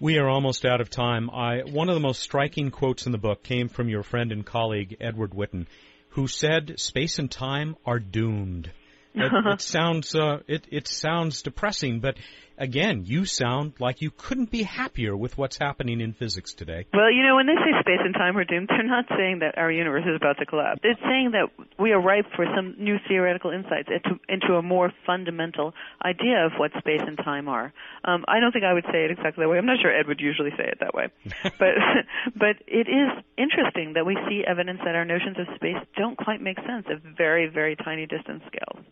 We 0.01 0.19
are 0.19 0.29
almost 0.29 0.67
out 0.67 0.81
of 0.81 0.91
time. 0.91 1.31
I, 1.31 1.61
one 1.61 1.89
of 1.89 1.95
the 1.95 2.01
most 2.01 2.21
striking 2.21 2.71
quotes 2.71 3.07
in 3.07 3.13
the 3.13 3.19
book 3.19 3.45
came 3.45 3.69
from 3.69 3.89
your 3.89 4.03
friend 4.03 4.33
and 4.33 4.45
colleague 4.45 4.97
Edward 5.01 5.31
Witten, 5.31 5.67
who 6.11 6.27
said, 6.27 6.79
"Space 6.79 7.19
and 7.19 7.31
time 7.31 7.77
are 7.87 7.99
doomed." 8.01 8.71
It, 9.15 9.33
it 9.33 9.61
sounds 9.63 10.15
uh, 10.15 10.41
it 10.49 10.67
it 10.71 10.89
sounds 10.89 11.43
depressing, 11.43 12.01
but 12.01 12.19
again, 12.59 13.03
you 13.05 13.25
sound 13.25 13.75
like 13.79 14.01
you 14.01 14.11
couldn't 14.11 14.51
be 14.51 14.63
happier 14.63 15.17
with 15.17 15.37
what's 15.37 15.59
happening 15.59 16.01
in 16.01 16.13
physics 16.13 16.55
today. 16.55 16.87
Well, 16.93 17.11
you 17.11 17.23
know, 17.23 17.37
when 17.37 17.47
they 17.47 17.55
say 17.55 17.73
space 17.81 18.01
and 18.05 18.15
time 18.15 18.37
are 18.37 18.45
doomed, 18.45 18.69
they're 18.69 18.87
not 18.87 19.07
saying 19.17 19.41
that 19.41 19.59
our 19.59 19.71
universe 19.71 20.05
is 20.07 20.17
about 20.17 20.39
to 20.39 20.47
collapse. 20.47 20.81
They're 20.83 20.99
saying 21.03 21.33
that 21.33 21.51
we 21.79 21.93
are 21.93 22.01
ripe 22.01 22.27
for 22.35 22.47
some 22.55 22.75
new 22.79 22.97
theoretical 23.09 23.51
insights 23.51 23.89
into, 23.89 24.21
into 24.29 24.55
a 24.55 24.63
more 24.63 24.93
fundamental 25.07 25.75
idea 26.05 26.47
of 26.47 26.53
what 26.59 26.73
space 26.79 27.03
and 27.07 27.17
time 27.19 27.49
are. 27.49 27.73
Um, 28.05 28.25
I 28.29 28.41
don't 28.41 28.53
think 28.53 28.65
I 28.65 28.73
would 28.73 28.87
say 28.93 29.05
it 29.05 29.11
exactly 29.11 29.45
that 29.45 29.49
way. 29.49 29.59
I'm 29.59 29.67
not 29.67 29.79
sure 29.81 29.93
Ed 29.93 30.07
would 30.07 30.21
usually 30.21 30.51
say 30.57 30.65
it 30.65 30.79
that 30.81 30.95
way. 30.95 31.09
but, 31.59 31.75
but 32.35 32.57
it 32.67 32.89
is 32.89 33.11
interesting 33.37 33.95
that 33.95 34.07
we 34.07 34.17
see 34.29 34.43
evidence 34.47 34.81
that 34.85 34.95
our 34.95 35.05
notions 35.05 35.37
of 35.39 35.47
space 35.57 35.79
don't 35.97 36.17
quite 36.17 36.41
make 36.41 36.59
sense 36.67 36.87
at 36.91 37.03
very, 37.17 37.49
very 37.49 37.77
tiny 37.77 38.07
distance 38.07 38.43
scales. 38.47 38.85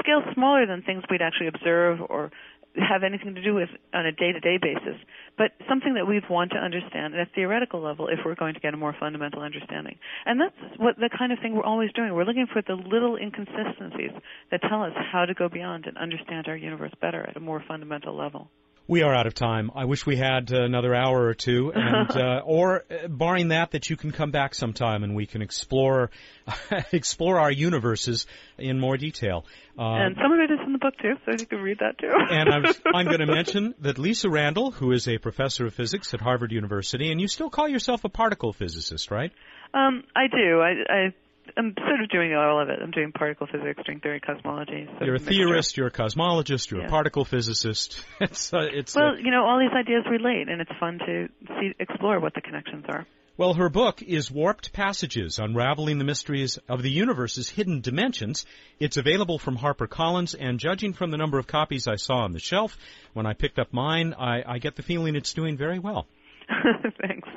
Scales 0.00 0.24
smaller 0.34 0.66
than 0.66 0.82
things 0.82 1.02
we'd 1.10 1.22
actually 1.22 1.48
observe 1.48 2.00
or 2.08 2.30
have 2.76 3.02
anything 3.02 3.34
to 3.34 3.42
do 3.42 3.54
with 3.54 3.68
on 3.94 4.06
a 4.06 4.12
day-to-day 4.12 4.58
basis, 4.60 5.00
but 5.36 5.52
something 5.68 5.94
that 5.94 6.06
we 6.06 6.20
want 6.28 6.52
to 6.52 6.58
understand 6.58 7.14
at 7.14 7.20
a 7.20 7.30
theoretical 7.34 7.80
level 7.80 8.08
if 8.08 8.20
we're 8.24 8.34
going 8.34 8.54
to 8.54 8.60
get 8.60 8.74
a 8.74 8.76
more 8.76 8.94
fundamental 8.98 9.42
understanding. 9.42 9.98
And 10.26 10.40
that's 10.40 10.78
what 10.78 10.96
the 10.96 11.10
kind 11.16 11.32
of 11.32 11.38
thing 11.40 11.54
we're 11.54 11.64
always 11.64 11.92
doing. 11.92 12.12
We're 12.14 12.24
looking 12.24 12.46
for 12.52 12.62
the 12.62 12.74
little 12.74 13.16
inconsistencies 13.16 14.12
that 14.50 14.60
tell 14.68 14.82
us 14.82 14.92
how 15.12 15.24
to 15.24 15.34
go 15.34 15.48
beyond 15.48 15.86
and 15.86 15.96
understand 15.96 16.46
our 16.48 16.56
universe 16.56 16.92
better 17.00 17.24
at 17.28 17.36
a 17.36 17.40
more 17.40 17.62
fundamental 17.66 18.16
level. 18.16 18.48
We 18.88 19.02
are 19.02 19.14
out 19.14 19.26
of 19.26 19.34
time. 19.34 19.70
I 19.74 19.84
wish 19.84 20.06
we 20.06 20.16
had 20.16 20.50
another 20.50 20.94
hour 20.94 21.26
or 21.26 21.34
two, 21.34 21.70
and 21.74 22.10
uh, 22.10 22.40
or 22.44 22.84
uh, 22.90 23.06
barring 23.06 23.48
that, 23.48 23.72
that 23.72 23.90
you 23.90 23.96
can 23.98 24.12
come 24.12 24.30
back 24.30 24.54
sometime 24.54 25.04
and 25.04 25.14
we 25.14 25.26
can 25.26 25.42
explore 25.42 26.10
explore 26.92 27.38
our 27.38 27.52
universes 27.52 28.26
in 28.56 28.80
more 28.80 28.96
detail. 28.96 29.44
Uh, 29.78 29.82
and 29.82 30.16
some 30.20 30.32
of 30.32 30.40
it 30.40 30.50
is 30.50 30.58
in 30.64 30.72
the 30.72 30.78
book 30.78 30.94
too, 31.02 31.14
so 31.26 31.32
you 31.38 31.46
can 31.46 31.58
read 31.58 31.78
that 31.80 31.98
too. 31.98 32.10
and 32.30 32.48
I'm, 32.48 32.64
I'm 32.94 33.06
going 33.06 33.20
to 33.20 33.26
mention 33.26 33.74
that 33.80 33.98
Lisa 33.98 34.30
Randall, 34.30 34.70
who 34.70 34.92
is 34.92 35.06
a 35.06 35.18
professor 35.18 35.66
of 35.66 35.74
physics 35.74 36.14
at 36.14 36.20
Harvard 36.22 36.50
University, 36.50 37.12
and 37.12 37.20
you 37.20 37.28
still 37.28 37.50
call 37.50 37.68
yourself 37.68 38.04
a 38.04 38.08
particle 38.08 38.54
physicist, 38.54 39.10
right? 39.10 39.30
Um, 39.74 40.04
I 40.16 40.28
do. 40.28 40.60
I, 40.60 40.92
I 40.92 41.14
I'm 41.56 41.74
sort 41.76 42.00
of 42.02 42.08
doing 42.10 42.34
all 42.34 42.60
of 42.60 42.68
it. 42.68 42.78
I'm 42.82 42.90
doing 42.90 43.12
particle 43.12 43.46
physics, 43.50 43.80
string 43.82 44.00
theory, 44.00 44.20
cosmology. 44.20 44.88
So 44.98 45.04
you're 45.04 45.16
a 45.16 45.18
theorist. 45.18 45.76
You're 45.76 45.88
a 45.88 45.92
cosmologist. 45.92 46.70
You're 46.70 46.80
yeah. 46.80 46.86
a 46.86 46.90
particle 46.90 47.24
physicist. 47.24 48.04
it's 48.20 48.52
uh, 48.52 48.66
it's. 48.72 48.94
Well, 48.94 49.14
a, 49.14 49.18
you 49.18 49.30
know, 49.30 49.44
all 49.44 49.58
these 49.58 49.74
ideas 49.74 50.04
relate, 50.10 50.48
and 50.48 50.60
it's 50.60 50.70
fun 50.78 50.98
to 50.98 51.28
see 51.60 51.74
explore 51.78 52.20
what 52.20 52.34
the 52.34 52.40
connections 52.40 52.84
are. 52.88 53.06
Well, 53.38 53.54
her 53.54 53.68
book 53.68 54.02
is 54.02 54.32
Warped 54.32 54.72
Passages, 54.72 55.38
Unraveling 55.38 55.98
the 55.98 56.04
Mysteries 56.04 56.58
of 56.68 56.82
the 56.82 56.90
Universe's 56.90 57.48
Hidden 57.48 57.82
Dimensions. 57.82 58.44
It's 58.80 58.96
available 58.96 59.38
from 59.38 59.56
HarperCollins, 59.56 60.34
and 60.36 60.58
judging 60.58 60.92
from 60.92 61.12
the 61.12 61.18
number 61.18 61.38
of 61.38 61.46
copies 61.46 61.86
I 61.86 61.94
saw 61.94 62.24
on 62.24 62.32
the 62.32 62.40
shelf 62.40 62.76
when 63.12 63.26
I 63.26 63.34
picked 63.34 63.60
up 63.60 63.72
mine, 63.72 64.12
I, 64.18 64.42
I 64.44 64.58
get 64.58 64.74
the 64.74 64.82
feeling 64.82 65.14
it's 65.14 65.34
doing 65.34 65.56
very 65.56 65.78
well. 65.78 66.08
Thanks. 67.00 67.28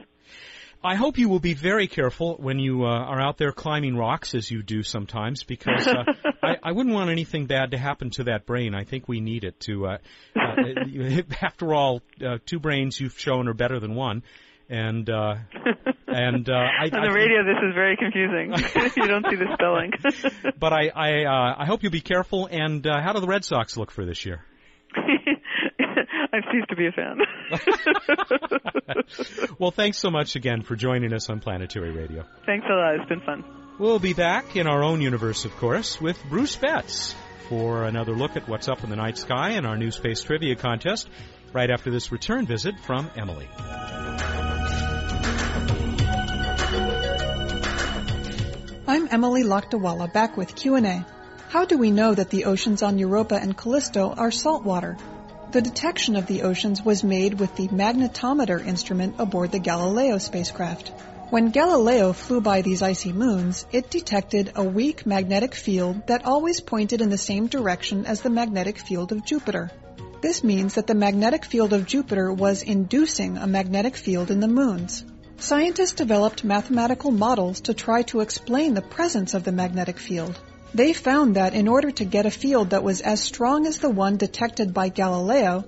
I 0.84 0.96
hope 0.96 1.20
you 1.20 1.30
will 1.30 1.40
be 1.40 1.54
very 1.54 1.88
careful 1.88 2.38
when 2.38 2.58
you 2.58 2.86
uh, 2.86 2.88
are 2.88 3.22
out 3.22 3.38
there 3.38 3.52
climbing 3.52 3.96
rocks, 3.96 4.34
as 4.34 4.50
you 4.50 4.64
do 4.64 4.82
sometimes, 4.82 5.44
because 5.44 5.86
uh, 5.86 6.06
I, 6.44 6.56
I 6.64 6.72
wouldn't 6.72 6.96
want 6.96 7.12
anything 7.12 7.46
bad 7.46 7.72
to 7.72 7.78
happen 7.78 8.10
to 8.12 8.24
that 8.26 8.48
brain. 8.48 8.74
I 8.74 8.84
think 8.84 9.08
we 9.08 9.20
need 9.20 9.44
it 9.44 9.60
to. 9.62 9.86
Uh, 9.86 9.98
uh, 10.36 11.22
after 11.42 11.74
all, 11.74 12.02
uh, 12.26 12.40
two 12.46 12.60
brains 12.60 13.00
you've 13.00 13.20
shown 13.20 13.48
are 13.48 13.54
better 13.54 13.80
than 13.80 13.94
one, 13.94 14.24
and 14.70 15.08
uh, 15.08 15.36
and 16.08 16.50
uh, 16.50 16.54
I, 16.54 16.86
on 16.94 17.02
the 17.04 17.12
I, 17.12 17.14
radio 17.14 17.44
this 17.44 17.62
is 17.62 17.76
very 17.76 17.96
confusing. 17.96 18.52
you 18.98 19.08
don't 19.08 19.26
see 19.30 19.36
the 19.36 19.54
spelling. 19.54 19.92
but 20.60 20.74
I 20.74 20.88
I, 20.88 21.26
uh, 21.26 21.56
I 21.60 21.66
hope 21.66 21.84
you'll 21.84 21.92
be 21.92 22.02
careful. 22.02 22.48
And 22.48 22.86
uh, 22.88 23.02
how 23.02 23.14
do 23.14 23.20
the 23.20 23.28
Red 23.28 23.46
Sox 23.46 23.78
look 23.78 23.92
for 23.92 24.04
this 24.04 24.26
year? 24.26 24.44
I've 26.34 26.44
ceased 26.52 26.70
to 26.70 26.76
be 26.76 26.88
a 26.88 26.92
fan. 26.92 27.18
well, 29.60 29.72
thanks 29.72 29.98
so 29.98 30.10
much 30.10 30.36
again 30.36 30.62
for 30.62 30.76
joining 30.76 31.14
us 31.14 31.30
on 31.30 31.40
Planetary 31.40 31.92
Radio. 31.92 32.26
Thanks 32.46 32.66
a 32.70 32.74
lot. 32.74 32.96
It's 32.96 33.10
been 33.10 33.22
fun. 33.22 33.44
We'll 33.80 34.00
be 34.00 34.14
back 34.14 34.56
in 34.56 34.68
our 34.68 34.84
own 34.84 35.02
universe, 35.02 35.46
of 35.46 35.56
course, 35.58 36.00
with 36.00 36.22
Bruce 36.30 36.56
Betts 36.56 37.16
for 37.50 37.84
another 37.84 38.14
look 38.14 38.38
at 38.38 38.48
what's 38.48 38.70
up 38.70 38.84
in 38.84 38.90
the 38.90 38.96
night 38.96 39.18
sky 39.18 39.52
and 39.52 39.66
our 39.66 39.76
new 39.76 39.92
space 39.92 40.24
trivia 40.24 40.56
contest 40.56 41.10
right 41.54 41.70
after 41.70 41.92
this 41.92 42.12
return 42.12 42.46
visit 42.46 42.80
from 42.80 43.10
Emily. 43.16 43.50
I'm 48.88 49.08
Emily 49.10 49.44
Lakdawalla 49.44 50.14
back 50.14 50.38
with 50.38 50.56
Q&A. 50.56 51.06
How 51.50 51.66
do 51.66 51.78
we 51.78 51.92
know 51.92 52.14
that 52.14 52.30
the 52.30 52.46
oceans 52.46 52.84
on 52.84 52.98
Europa 52.98 53.36
and 53.36 53.58
Callisto 53.58 54.14
are 54.16 54.32
saltwater? 54.32 54.98
The 55.52 55.62
detection 55.62 56.16
of 56.16 56.28
the 56.28 56.44
oceans 56.44 56.82
was 56.82 57.04
made 57.04 57.38
with 57.38 57.58
the 57.58 57.68
magnetometer 57.68 58.66
instrument 58.66 59.16
aboard 59.20 59.52
the 59.52 59.60
Galileo 59.60 60.18
spacecraft. 60.18 60.94
When 61.30 61.50
Galileo 61.50 62.14
flew 62.14 62.40
by 62.40 62.62
these 62.62 62.82
icy 62.82 63.12
moons, 63.12 63.66
it 63.74 63.92
detected 63.92 64.54
a 64.56 64.64
weak 64.64 65.06
magnetic 65.06 65.54
field 65.54 66.08
that 66.08 66.24
always 66.24 66.62
pointed 66.62 67.02
in 67.02 67.10
the 67.10 67.18
same 67.18 67.48
direction 67.48 68.06
as 68.06 68.22
the 68.22 68.30
magnetic 68.30 68.80
field 68.80 69.12
of 69.12 69.26
Jupiter. 69.26 69.70
This 70.22 70.42
means 70.42 70.76
that 70.76 70.88
the 70.88 70.96
magnetic 70.96 71.44
field 71.44 71.74
of 71.74 71.86
Jupiter 71.86 72.32
was 72.32 72.64
inducing 72.64 73.36
a 73.36 73.46
magnetic 73.46 73.98
field 73.98 74.32
in 74.32 74.40
the 74.40 74.48
moons. 74.48 75.04
Scientists 75.36 75.94
developed 75.94 76.46
mathematical 76.46 77.12
models 77.12 77.60
to 77.62 77.74
try 77.74 78.04
to 78.04 78.22
explain 78.22 78.74
the 78.74 78.82
presence 78.82 79.34
of 79.34 79.44
the 79.44 79.52
magnetic 79.52 80.00
field. 80.00 80.40
They 80.74 80.94
found 80.94 81.36
that 81.36 81.54
in 81.54 81.68
order 81.68 81.92
to 81.92 82.06
get 82.06 82.26
a 82.26 82.32
field 82.32 82.70
that 82.70 82.84
was 82.84 83.02
as 83.02 83.20
strong 83.20 83.68
as 83.68 83.80
the 83.80 83.90
one 83.90 84.16
detected 84.16 84.74
by 84.74 84.88
Galileo, 84.88 85.66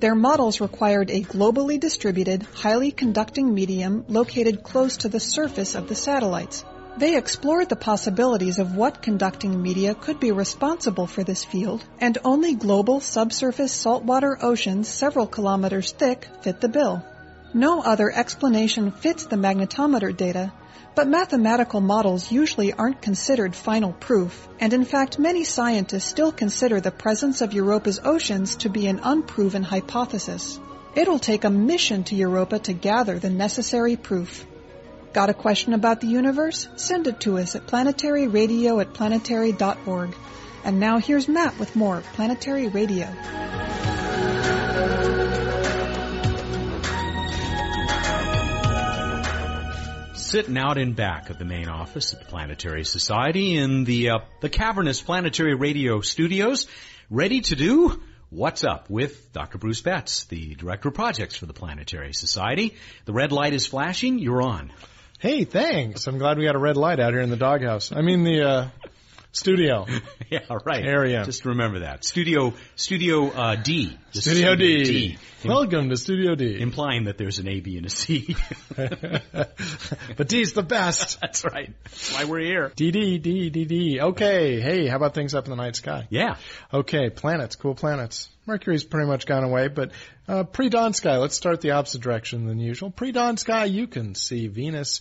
their 0.00 0.14
models 0.14 0.60
required 0.60 1.10
a 1.10 1.20
globally 1.22 1.78
distributed, 1.78 2.42
highly 2.54 2.90
conducting 2.90 3.52
medium 3.52 4.04
located 4.08 4.62
close 4.62 4.98
to 4.98 5.08
the 5.10 5.20
surface 5.20 5.74
of 5.74 5.88
the 5.88 5.94
satellites. 5.94 6.64
They 6.96 7.16
explored 7.16 7.68
the 7.68 7.76
possibilities 7.76 8.58
of 8.58 8.74
what 8.74 9.02
conducting 9.02 9.60
media 9.60 9.94
could 9.94 10.18
be 10.18 10.32
responsible 10.32 11.06
for 11.06 11.22
this 11.22 11.44
field, 11.44 11.84
and 12.00 12.16
only 12.24 12.54
global 12.54 13.00
subsurface 13.00 13.72
saltwater 13.72 14.38
oceans 14.40 14.88
several 14.88 15.26
kilometers 15.26 15.92
thick 15.92 16.26
fit 16.40 16.62
the 16.62 16.68
bill. 16.68 17.04
No 17.56 17.80
other 17.80 18.10
explanation 18.10 18.90
fits 18.90 19.24
the 19.24 19.36
magnetometer 19.36 20.14
data, 20.14 20.52
but 20.94 21.08
mathematical 21.08 21.80
models 21.80 22.30
usually 22.30 22.74
aren't 22.74 23.00
considered 23.00 23.56
final 23.56 23.94
proof, 23.94 24.46
and 24.60 24.74
in 24.74 24.84
fact 24.84 25.18
many 25.18 25.42
scientists 25.42 26.04
still 26.04 26.32
consider 26.32 26.82
the 26.82 26.90
presence 26.90 27.40
of 27.40 27.54
Europa's 27.54 27.98
oceans 28.04 28.56
to 28.56 28.68
be 28.68 28.86
an 28.88 29.00
unproven 29.02 29.62
hypothesis. 29.62 30.60
It'll 30.94 31.18
take 31.18 31.44
a 31.44 31.50
mission 31.50 32.04
to 32.04 32.14
Europa 32.14 32.58
to 32.58 32.74
gather 32.74 33.18
the 33.18 33.30
necessary 33.30 33.96
proof. 33.96 34.44
Got 35.14 35.30
a 35.30 35.40
question 35.46 35.72
about 35.72 36.02
the 36.02 36.08
universe? 36.08 36.68
Send 36.76 37.06
it 37.06 37.20
to 37.20 37.38
us 37.38 37.56
at 37.56 37.66
planetaryradio 37.66 38.82
at 38.82 38.92
planetary.org. 38.92 40.14
And 40.62 40.78
now 40.78 40.98
here's 40.98 41.26
Matt 41.26 41.58
with 41.58 41.74
more 41.74 42.02
Planetary 42.16 42.68
Radio. 42.68 43.08
Sitting 50.26 50.58
out 50.58 50.76
in 50.76 50.92
back 50.92 51.30
of 51.30 51.38
the 51.38 51.44
main 51.44 51.68
office 51.68 52.12
at 52.12 52.18
the 52.18 52.26
Planetary 52.26 52.84
Society 52.84 53.56
in 53.56 53.84
the 53.84 54.10
uh, 54.10 54.18
the 54.40 54.48
cavernous 54.48 55.00
Planetary 55.00 55.54
Radio 55.54 56.00
studios, 56.00 56.66
ready 57.08 57.42
to 57.42 57.54
do 57.54 58.02
What's 58.30 58.64
Up 58.64 58.90
with 58.90 59.32
Dr. 59.32 59.58
Bruce 59.58 59.82
Betts, 59.82 60.24
the 60.24 60.56
Director 60.56 60.88
of 60.88 60.94
Projects 60.94 61.36
for 61.36 61.46
the 61.46 61.52
Planetary 61.52 62.12
Society. 62.12 62.74
The 63.04 63.12
red 63.12 63.30
light 63.30 63.52
is 63.52 63.66
flashing. 63.66 64.18
You're 64.18 64.42
on. 64.42 64.72
Hey, 65.20 65.44
thanks. 65.44 66.08
I'm 66.08 66.18
glad 66.18 66.38
we 66.38 66.44
got 66.44 66.56
a 66.56 66.58
red 66.58 66.76
light 66.76 66.98
out 66.98 67.12
here 67.12 67.22
in 67.22 67.30
the 67.30 67.36
doghouse. 67.36 67.92
I 67.92 68.02
mean 68.02 68.24
the 68.24 68.42
uh, 68.42 68.68
studio. 69.36 69.86
yeah, 70.30 70.40
right. 70.64 70.84
Area. 70.84 71.24
Just 71.24 71.44
remember 71.44 71.80
that. 71.80 72.04
Studio 72.04 72.54
Studio 72.74 73.28
uh, 73.30 73.56
D. 73.56 73.96
Studio, 74.12 74.54
studio 74.54 74.56
D. 74.56 74.84
D. 74.84 75.18
Welcome 75.44 75.90
to 75.90 75.96
Studio 75.96 76.34
D. 76.34 76.60
Implying 76.60 77.04
that 77.04 77.18
there's 77.18 77.38
an 77.38 77.46
A, 77.46 77.60
B, 77.60 77.76
and 77.76 77.86
a 77.86 77.90
C. 77.90 78.34
but 78.76 80.28
D's 80.28 80.54
the 80.54 80.62
best. 80.62 81.20
That's 81.20 81.44
right. 81.44 81.72
That's 81.84 82.14
why 82.14 82.24
we're 82.24 82.40
here. 82.40 82.72
D, 82.74 82.90
D, 82.90 83.18
D, 83.18 83.50
D, 83.50 83.64
D. 83.66 84.00
Okay. 84.00 84.60
Hey, 84.60 84.86
how 84.86 84.96
about 84.96 85.14
things 85.14 85.34
up 85.34 85.44
in 85.44 85.50
the 85.50 85.56
night 85.56 85.76
sky? 85.76 86.06
Yeah. 86.10 86.36
Okay. 86.72 87.10
Planets. 87.10 87.56
Cool 87.56 87.74
planets. 87.74 88.30
Mercury's 88.46 88.84
pretty 88.84 89.08
much 89.08 89.26
gone 89.26 89.42
away, 89.42 89.68
but 89.68 89.90
uh, 90.28 90.44
pre-dawn 90.44 90.92
sky. 90.92 91.18
Let's 91.18 91.36
start 91.36 91.60
the 91.60 91.72
opposite 91.72 92.00
direction 92.00 92.46
than 92.46 92.60
usual. 92.60 92.90
Pre-dawn 92.90 93.36
sky, 93.36 93.64
you 93.64 93.88
can 93.88 94.14
see 94.14 94.46
Venus 94.46 95.00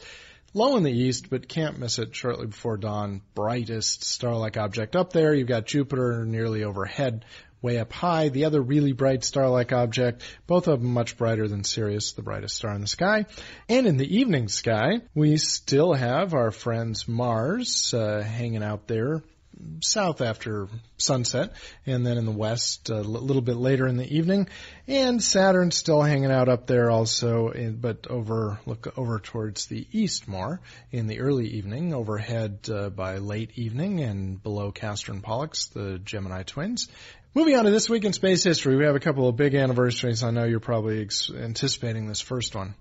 low 0.56 0.78
in 0.78 0.84
the 0.84 0.91
east, 0.91 1.30
but 1.30 1.48
can't 1.48 1.78
miss 1.78 2.00
it 2.00 2.15
shortly 2.15 2.48
before 2.48 2.78
dawn. 2.78 3.22
Brightest 3.36 4.04
star-like 4.04 4.58
object 4.58 4.96
up 4.96 5.12
there. 5.12 5.34
You've 5.34 5.50
got 5.50 5.65
Jupiter 5.65 6.26
nearly 6.26 6.63
overhead, 6.63 7.26
way 7.62 7.78
up 7.78 7.91
high. 7.91 8.30
The 8.30 8.46
other 8.46 8.62
really 8.62 8.94
bright 8.94 9.24
star-like 9.24 9.74
object, 9.74 10.24
both 10.48 10.68
of 10.68 10.82
them 10.82 10.94
much 10.94 11.18
brighter 11.18 11.48
than 11.48 11.65
Sirius, 11.65 12.13
the 12.13 12.24
brightest 12.24 12.56
star 12.56 12.74
in 12.74 12.82
the 12.82 12.88
sky. 12.88 13.26
And 13.68 13.86
in 13.86 13.98
the 13.98 14.18
evening 14.18 14.48
sky, 14.48 15.02
we 15.13 15.38
still 15.38 15.94
have 15.94 16.34
our 16.34 16.52
friends 16.52 17.08
Mars 17.08 17.94
uh, 17.94 18.22
hanging 18.22 18.63
out 18.63 18.88
there 18.88 19.22
south 19.82 20.22
after 20.22 20.68
sunset, 20.98 21.54
and 21.86 22.06
then 22.06 22.18
in 22.18 22.26
the 22.26 22.32
west 22.32 22.89
a 22.89 23.02
little 23.02 23.41
bit 23.41 23.56
later 23.56 23.88
in 23.88 23.98
the 23.98 24.18
evening. 24.18 24.48
And 24.88 25.22
Saturn 25.22 25.72
still 25.72 26.02
hanging 26.02 26.32
out 26.32 26.50
up 26.50 26.68
there 26.68 26.91
also, 26.91 27.52
but 27.80 28.08
over 28.08 28.60
look 28.65 28.98
over 28.98 29.20
towards 29.20 29.68
the 29.68 29.88
east 29.91 30.28
more 30.28 30.62
in 30.91 31.08
the 31.08 31.20
early 31.20 31.48
evening, 31.48 31.94
overhead 31.94 32.60
uh, 32.72 32.89
by 32.89 33.18
late 33.18 33.52
evening, 33.56 34.02
and 34.02 34.41
below 34.41 34.72
Castor 34.72 35.12
and 35.12 35.24
Pollux, 35.24 35.68
the 35.68 36.00
Gemini 36.00 36.44
twins. 36.44 36.88
Moving 37.34 37.58
on 37.58 37.65
to 37.65 37.72
this 37.72 37.89
week 37.89 38.06
in 38.06 38.13
space 38.13 38.46
history, 38.46 38.78
we 38.78 38.86
have 38.86 38.96
a 38.96 39.00
couple 39.02 39.28
of 39.28 39.36
big 39.36 39.56
anniversaries. 39.56 40.24
I 40.24 40.32
know 40.32 40.46
you're 40.46 40.62
probably 40.62 41.02
ex- 41.02 41.30
anticipating 41.30 42.08
this 42.08 42.22
first 42.22 42.56
one. 42.56 42.76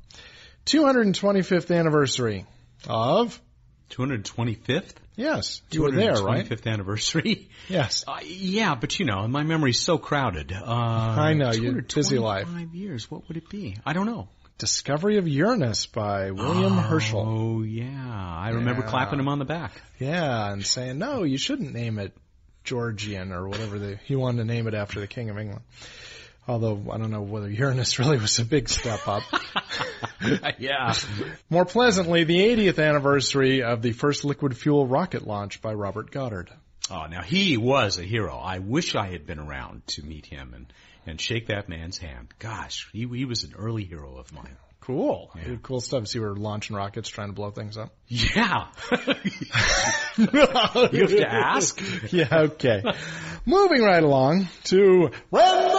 225th 0.66 1.76
anniversary 1.76 2.46
of 2.88 3.40
225th? 3.90 4.94
Yes, 5.16 5.62
you 5.70 5.82
were 5.82 5.92
there, 5.92 6.14
right? 6.14 6.44
25th 6.46 6.70
anniversary. 6.70 7.48
Yes. 7.66 8.04
Uh, 8.06 8.18
yeah, 8.22 8.74
but 8.74 8.98
you 8.98 9.06
know, 9.06 9.26
my 9.26 9.42
memory's 9.42 9.80
so 9.80 9.96
crowded. 9.96 10.52
Uh, 10.52 10.66
I 10.66 11.32
know, 11.32 11.50
you're 11.50 11.80
busy 11.80 12.18
life. 12.18 12.46
Five 12.46 12.74
years. 12.74 13.10
What 13.10 13.26
would 13.28 13.38
it 13.38 13.48
be? 13.48 13.78
I 13.86 13.94
don't 13.94 14.04
know. 14.04 14.28
Discovery 14.58 15.16
of 15.16 15.26
Uranus 15.26 15.86
by 15.86 16.30
William 16.30 16.78
oh, 16.78 16.82
Herschel. 16.82 17.24
Oh 17.26 17.62
yeah, 17.62 18.36
I 18.38 18.50
remember 18.50 18.82
clapping 18.82 19.18
him 19.18 19.28
on 19.28 19.38
the 19.38 19.46
back. 19.46 19.80
Yeah, 19.98 20.52
and 20.52 20.64
saying, 20.64 20.98
no, 20.98 21.22
you 21.22 21.38
shouldn't 21.38 21.72
name 21.72 21.98
it 21.98 22.12
Georgian 22.64 23.32
or 23.32 23.48
whatever 23.48 23.78
the, 23.78 23.96
he 24.04 24.14
wanted 24.16 24.38
to 24.38 24.44
name 24.44 24.66
it 24.66 24.74
after 24.74 25.00
the 25.00 25.06
King 25.06 25.30
of 25.30 25.38
England. 25.38 25.62
Although 26.46 26.85
I 26.90 26.98
don't 26.98 27.11
know 27.11 27.22
whether 27.22 27.50
Uranus 27.50 27.98
really 27.98 28.18
was 28.18 28.38
a 28.38 28.44
big 28.44 28.68
step 28.68 29.07
up. 29.09 29.22
yeah. 30.59 30.94
More 31.48 31.64
pleasantly, 31.64 32.24
the 32.24 32.38
80th 32.38 32.87
anniversary 32.87 33.62
of 33.62 33.83
the 33.83 33.92
first 33.92 34.24
liquid 34.24 34.57
fuel 34.57 34.87
rocket 34.87 35.26
launch 35.26 35.62
by 35.62 35.72
Robert 35.72 36.11
Goddard. 36.11 36.50
Oh, 36.90 37.07
now 37.07 37.22
he 37.22 37.57
was 37.57 37.98
a 37.98 38.02
hero. 38.02 38.37
I 38.37 38.59
wish 38.59 38.94
I 38.94 39.11
had 39.11 39.26
been 39.26 39.38
around 39.38 39.87
to 39.88 40.02
meet 40.04 40.26
him 40.26 40.52
and, 40.54 40.72
and 41.07 41.18
shake 41.18 41.46
that 41.46 41.68
man's 41.68 41.96
hand. 41.96 42.35
Gosh, 42.38 42.90
he, 42.92 43.07
he 43.07 43.24
was 43.24 43.44
an 43.44 43.54
early 43.57 43.85
hero 43.85 44.18
of 44.18 44.30
mine. 44.33 44.57
Cool. 44.85 45.30
Yeah. 45.35 45.57
Cool 45.62 45.80
stuff. 45.80 46.09
So 46.09 46.18
you 46.18 46.24
were 46.26 46.37
launching 46.37 46.76
rockets 46.76 47.09
trying 47.09 47.28
to 47.28 47.33
blow 47.33 47.50
things 47.50 47.78
up? 47.78 47.94
Yeah. 48.07 48.66
you 50.18 50.26
have 50.26 50.90
to 50.90 51.26
ask? 51.26 51.80
Yeah, 52.12 52.28
okay. 52.33 52.83
Moving 53.46 53.83
right 53.83 54.02
along 54.02 54.48
to 54.64 55.11
Random 55.30 55.73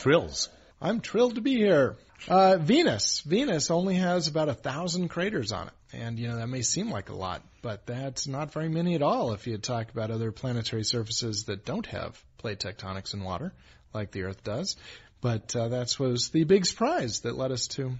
Trills. 0.00 0.48
I'm 0.80 1.00
thrilled 1.00 1.34
to 1.34 1.42
be 1.42 1.56
here. 1.56 1.96
Uh, 2.26 2.56
Venus. 2.56 3.20
Venus 3.20 3.70
only 3.70 3.96
has 3.96 4.28
about 4.28 4.48
a 4.48 4.54
thousand 4.54 5.08
craters 5.08 5.52
on 5.52 5.68
it. 5.68 5.74
And, 5.92 6.18
you 6.18 6.28
know, 6.28 6.36
that 6.36 6.48
may 6.48 6.62
seem 6.62 6.90
like 6.90 7.10
a 7.10 7.14
lot, 7.14 7.42
but 7.60 7.84
that's 7.84 8.26
not 8.26 8.52
very 8.52 8.70
many 8.70 8.94
at 8.94 9.02
all 9.02 9.32
if 9.32 9.46
you 9.46 9.58
talk 9.58 9.90
about 9.90 10.10
other 10.10 10.32
planetary 10.32 10.84
surfaces 10.84 11.44
that 11.44 11.66
don't 11.66 11.86
have 11.86 12.18
plate 12.38 12.60
tectonics 12.60 13.12
and 13.12 13.24
water, 13.24 13.52
like 13.92 14.10
the 14.10 14.22
Earth 14.22 14.42
does. 14.42 14.76
But 15.20 15.54
uh, 15.54 15.68
that 15.68 15.94
was 15.98 16.30
the 16.30 16.44
big 16.44 16.64
surprise 16.64 17.20
that 17.20 17.36
led 17.36 17.52
us 17.52 17.66
to 17.68 17.92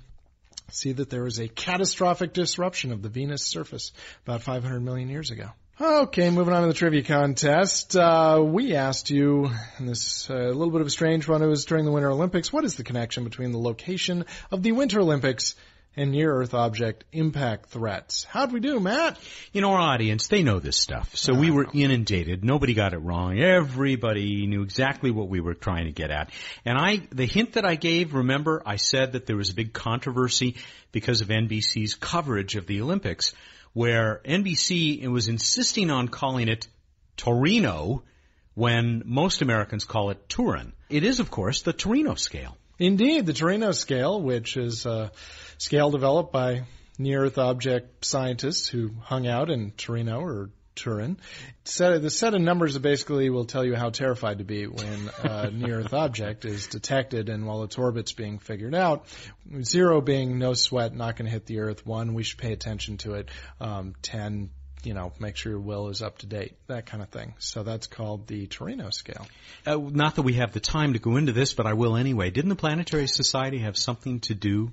see 0.71 0.93
that 0.93 1.11
there 1.11 1.25
was 1.25 1.39
a 1.39 1.49
catastrophic 1.49 2.33
disruption 2.33 2.93
of 2.93 3.03
the 3.03 3.11
Venus 3.11 3.43
surface 3.43 3.93
about 4.25 4.43
500 4.43 4.81
million 4.81 5.11
years 5.11 5.31
ago. 5.31 5.51
Okay, 5.83 6.29
moving 6.29 6.53
on 6.53 6.61
to 6.61 6.69
the 6.69 6.75
trivia 6.75 7.03
contest. 7.03 7.97
Uh, 7.97 8.45
we 8.45 8.75
asked 8.75 9.09
you, 9.09 9.51
and 9.79 9.89
this 9.89 10.29
uh, 10.29 10.35
a 10.35 10.53
little 10.53 10.71
bit 10.71 10.83
of 10.83 10.87
a 10.87 10.91
strange 10.91 11.27
one. 11.27 11.41
It 11.41 11.47
was 11.47 11.65
during 11.65 11.87
the 11.87 11.91
Winter 11.91 12.11
Olympics. 12.11 12.53
What 12.53 12.67
is 12.67 12.75
the 12.75 12.85
connection 12.85 13.25
between 13.25 13.51
the 13.51 13.59
location 13.59 14.27
of 14.51 14.63
the 14.63 14.73
Winter 14.73 15.01
Olympics 15.01 15.55
and 15.97 16.13
near-Earth 16.13 16.53
object 16.53 17.05
impact 17.13 17.71
threats? 17.71 18.25
How'd 18.25 18.53
we 18.53 18.61
do, 18.61 18.79
Matt? 18.79 19.19
You 19.55 19.63
know, 19.63 19.71
our 19.71 19.81
audience, 19.81 20.29
they 20.29 20.43
know 20.43 20.59
this 20.59 20.77
stuff. 20.77 21.17
So 21.17 21.33
we 21.33 21.51
were 21.51 21.67
inundated. 21.73 22.45
Nobody 22.45 22.75
got 22.75 22.93
it 22.93 22.99
wrong. 22.99 23.39
Everybody 23.41 24.47
knew 24.47 24.61
exactly 24.61 25.11
what 25.11 25.31
we 25.31 25.41
were 25.41 25.55
trying 25.55 25.87
to 25.87 25.93
get 25.93 26.11
at. 26.11 26.31
And 26.67 26.77
I, 26.77 27.09
the 27.11 27.25
hint 27.25 27.55
that 27.55 27.65
I 27.65 27.77
gave, 27.77 28.13
remember, 28.13 28.63
I 28.67 28.77
said 28.77 29.13
that 29.13 29.25
there 29.25 29.37
was 29.37 29.49
a 29.49 29.55
big 29.55 29.73
controversy 29.73 30.57
because 30.93 31.23
of 31.23 31.29
NBC's 31.29 31.95
coverage 31.95 32.57
of 32.57 32.67
the 32.67 32.83
Olympics, 32.83 33.33
where 33.73 34.21
NBC 34.25 35.07
was 35.07 35.29
insisting 35.29 35.91
on 35.91 36.09
calling 36.09 36.49
it 36.49 36.69
Torino 37.17 38.03
when 38.55 39.03
most 39.05 39.43
Americans 39.43 39.85
call 39.85 40.11
it 40.11 40.29
Turin. 40.29 40.73
It 40.89 41.05
is, 41.05 41.21
of 41.21 41.31
course, 41.31 41.63
the 41.63 41.73
Torino 41.73 42.15
scale. 42.15 42.57
Indeed, 42.79 43.27
the 43.27 43.33
Torino 43.33 43.73
scale, 43.73 44.21
which 44.21 44.57
is 44.57 44.87
a 44.87 45.13
scale 45.59 45.91
developed 45.91 46.33
by 46.33 46.63
near-Earth 46.99 47.39
object 47.39 48.05
scientists 48.05 48.69
who 48.69 48.91
hung 49.03 49.27
out 49.27 49.51
in 49.51 49.71
Torino 49.73 50.21
or 50.21 50.51
Turin. 50.81 51.19
Set, 51.65 52.01
the 52.01 52.11
set 52.11 52.35
of 52.35 52.41
numbers 52.41 52.77
basically 52.79 53.29
will 53.31 53.45
tell 53.45 53.65
you 53.65 53.75
how 53.75 53.91
terrified 53.91 54.39
to 54.39 54.45
be 54.45 54.67
when 54.67 55.11
a 55.23 55.51
near-Earth 55.53 55.93
object 55.93 56.45
is 56.45 56.67
detected 56.67 57.29
and 57.29 57.47
while 57.47 57.63
its 57.65 57.77
orbit's 57.77 58.13
being 58.13 58.39
figured 58.39 58.75
out. 58.75 59.07
Zero 59.63 60.01
being 60.01 60.39
no 60.39 60.55
sweat, 60.55 60.95
not 60.95 61.17
going 61.17 61.27
to 61.27 61.33
hit 61.33 61.47
the 61.47 61.61
Earth. 61.61 61.87
One, 61.87 62.15
we 62.15 62.23
should 62.23 62.39
pay 62.39 62.53
attention 62.53 62.97
to 62.99 63.15
it. 63.15 63.29
Um, 63.61 63.95
ten, 64.01 64.51
you 64.83 64.95
know, 64.95 65.13
make 65.19 65.37
sure 65.37 65.53
your 65.53 65.61
will 65.61 65.89
is 65.89 66.03
up 66.03 66.19
to 66.19 66.27
date, 66.27 66.57
that 66.67 66.87
kind 66.87 67.03
of 67.03 67.11
thing. 67.11 67.35
So 67.39 67.63
that's 67.63 67.87
called 67.87 68.27
the 68.27 68.47
Torino 68.47 68.91
scale. 68.91 69.27
Uh, 69.67 69.77
not 69.77 70.17
that 70.17 70.23
we 70.23 70.35
have 70.35 70.53
the 70.53 70.61
time 70.61 70.95
to 70.95 70.99
go 70.99 71.17
into 71.17 71.33
this, 71.33 71.53
but 71.53 71.67
I 71.67 71.75
will 71.75 71.97
anyway. 71.97 72.31
Didn't 72.31 72.49
the 72.49 72.57
Planetary 72.57 73.07
Society 73.07 73.59
have 73.59 73.77
something 73.77 74.21
to 74.21 74.35
do 74.35 74.73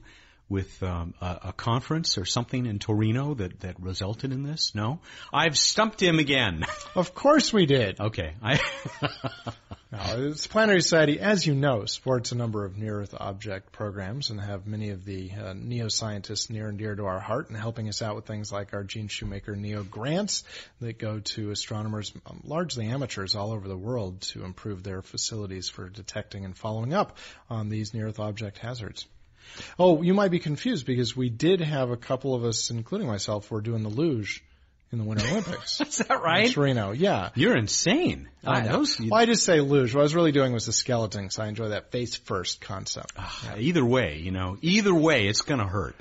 with 0.50 0.82
um, 0.84 1.14
a, 1.22 1.40
a 1.46 1.54
conference 1.54 2.18
or 2.18 2.26
something 2.26 2.66
in 2.66 2.80
Torino 2.80 3.34
that, 3.34 3.60
that 3.62 3.80
resulted 3.80 4.32
in 4.32 4.44
this? 4.44 4.74
No? 4.74 5.00
I've 5.34 5.58
stumped 5.58 6.02
him 6.02 6.20
again. 6.20 6.66
Of 6.96 7.14
course 7.14 7.54
we 7.54 7.68
did. 7.68 8.00
okay. 8.00 8.34
I 8.42 8.60
No, 9.90 10.28
it's 10.28 10.48
Planetary 10.48 10.82
Society, 10.82 11.18
as 11.22 11.48
you 11.48 11.56
know, 11.56 11.86
supports 11.86 12.34
a 12.34 12.36
number 12.36 12.66
of 12.66 12.78
near-Earth 12.78 13.14
object 13.18 13.72
programs 13.72 14.30
and 14.30 14.42
have 14.42 14.68
many 14.68 14.90
of 14.90 15.06
the 15.06 15.32
uh, 15.32 15.54
neo-scientists 15.54 16.50
near 16.50 16.68
and 16.68 16.78
dear 16.78 16.94
to 16.94 17.06
our 17.06 17.22
heart 17.22 17.48
and 17.48 17.58
helping 17.58 17.88
us 17.88 18.02
out 18.02 18.18
with 18.18 18.26
things 18.26 18.52
like 18.52 18.74
our 18.74 18.84
Gene 18.84 19.08
Shoemaker 19.08 19.56
Neo 19.56 19.84
grants 19.84 20.44
that 20.82 21.00
go 21.00 21.20
to 21.20 21.52
astronomers, 21.52 22.12
um, 22.26 22.42
largely 22.44 22.88
amateurs 22.88 23.34
all 23.34 23.54
over 23.54 23.70
the 23.70 23.78
world, 23.78 24.20
to 24.22 24.44
improve 24.44 24.84
their 24.84 25.02
facilities 25.02 25.70
for 25.70 25.88
detecting 25.88 26.44
and 26.44 26.58
following 26.58 26.94
up 26.94 27.18
on 27.50 27.70
these 27.70 27.94
near-Earth 27.94 28.20
object 28.20 28.58
hazards. 28.58 29.08
Oh, 29.80 30.02
you 30.02 30.14
might 30.14 30.32
be 30.32 30.40
confused 30.40 30.86
because 30.86 31.16
we 31.16 31.30
did 31.30 31.62
have 31.62 31.90
a 31.92 31.98
couple 31.98 32.36
of 32.36 32.44
us, 32.44 32.70
including 32.70 33.08
myself, 33.08 33.50
were 33.52 33.62
doing 33.62 33.84
the 33.84 33.90
luge 33.90 34.44
in 34.92 35.00
the 35.00 35.04
Winter 35.04 35.28
Olympics. 35.28 35.82
Is 35.82 35.98
that 35.98 36.12
in 36.12 36.18
right? 36.22 36.52
Torino, 36.52 36.92
yeah. 36.92 37.30
You're 37.36 37.58
insane. 37.58 38.30
I 38.46 38.62
know. 38.62 38.72
those- 38.78 39.00
Well, 39.00 39.20
I 39.20 39.26
just 39.26 39.44
say 39.44 39.60
luge. 39.60 39.94
What 39.94 40.00
I 40.02 40.04
was 40.04 40.16
really 40.16 40.32
doing 40.32 40.54
was 40.54 40.66
the 40.66 40.72
skeleton, 40.74 41.30
so 41.30 41.44
I 41.44 41.48
enjoy 41.48 41.70
that 41.70 41.92
face 41.92 42.16
first 42.16 42.62
concept. 42.62 43.12
Ah, 43.18 43.56
either 43.58 43.84
way, 43.86 44.20
you 44.20 44.32
know, 44.32 44.58
either 44.62 44.94
way, 44.94 45.28
it's 45.28 45.42
going 45.42 45.60
to 45.60 45.68
hurt. 45.68 45.96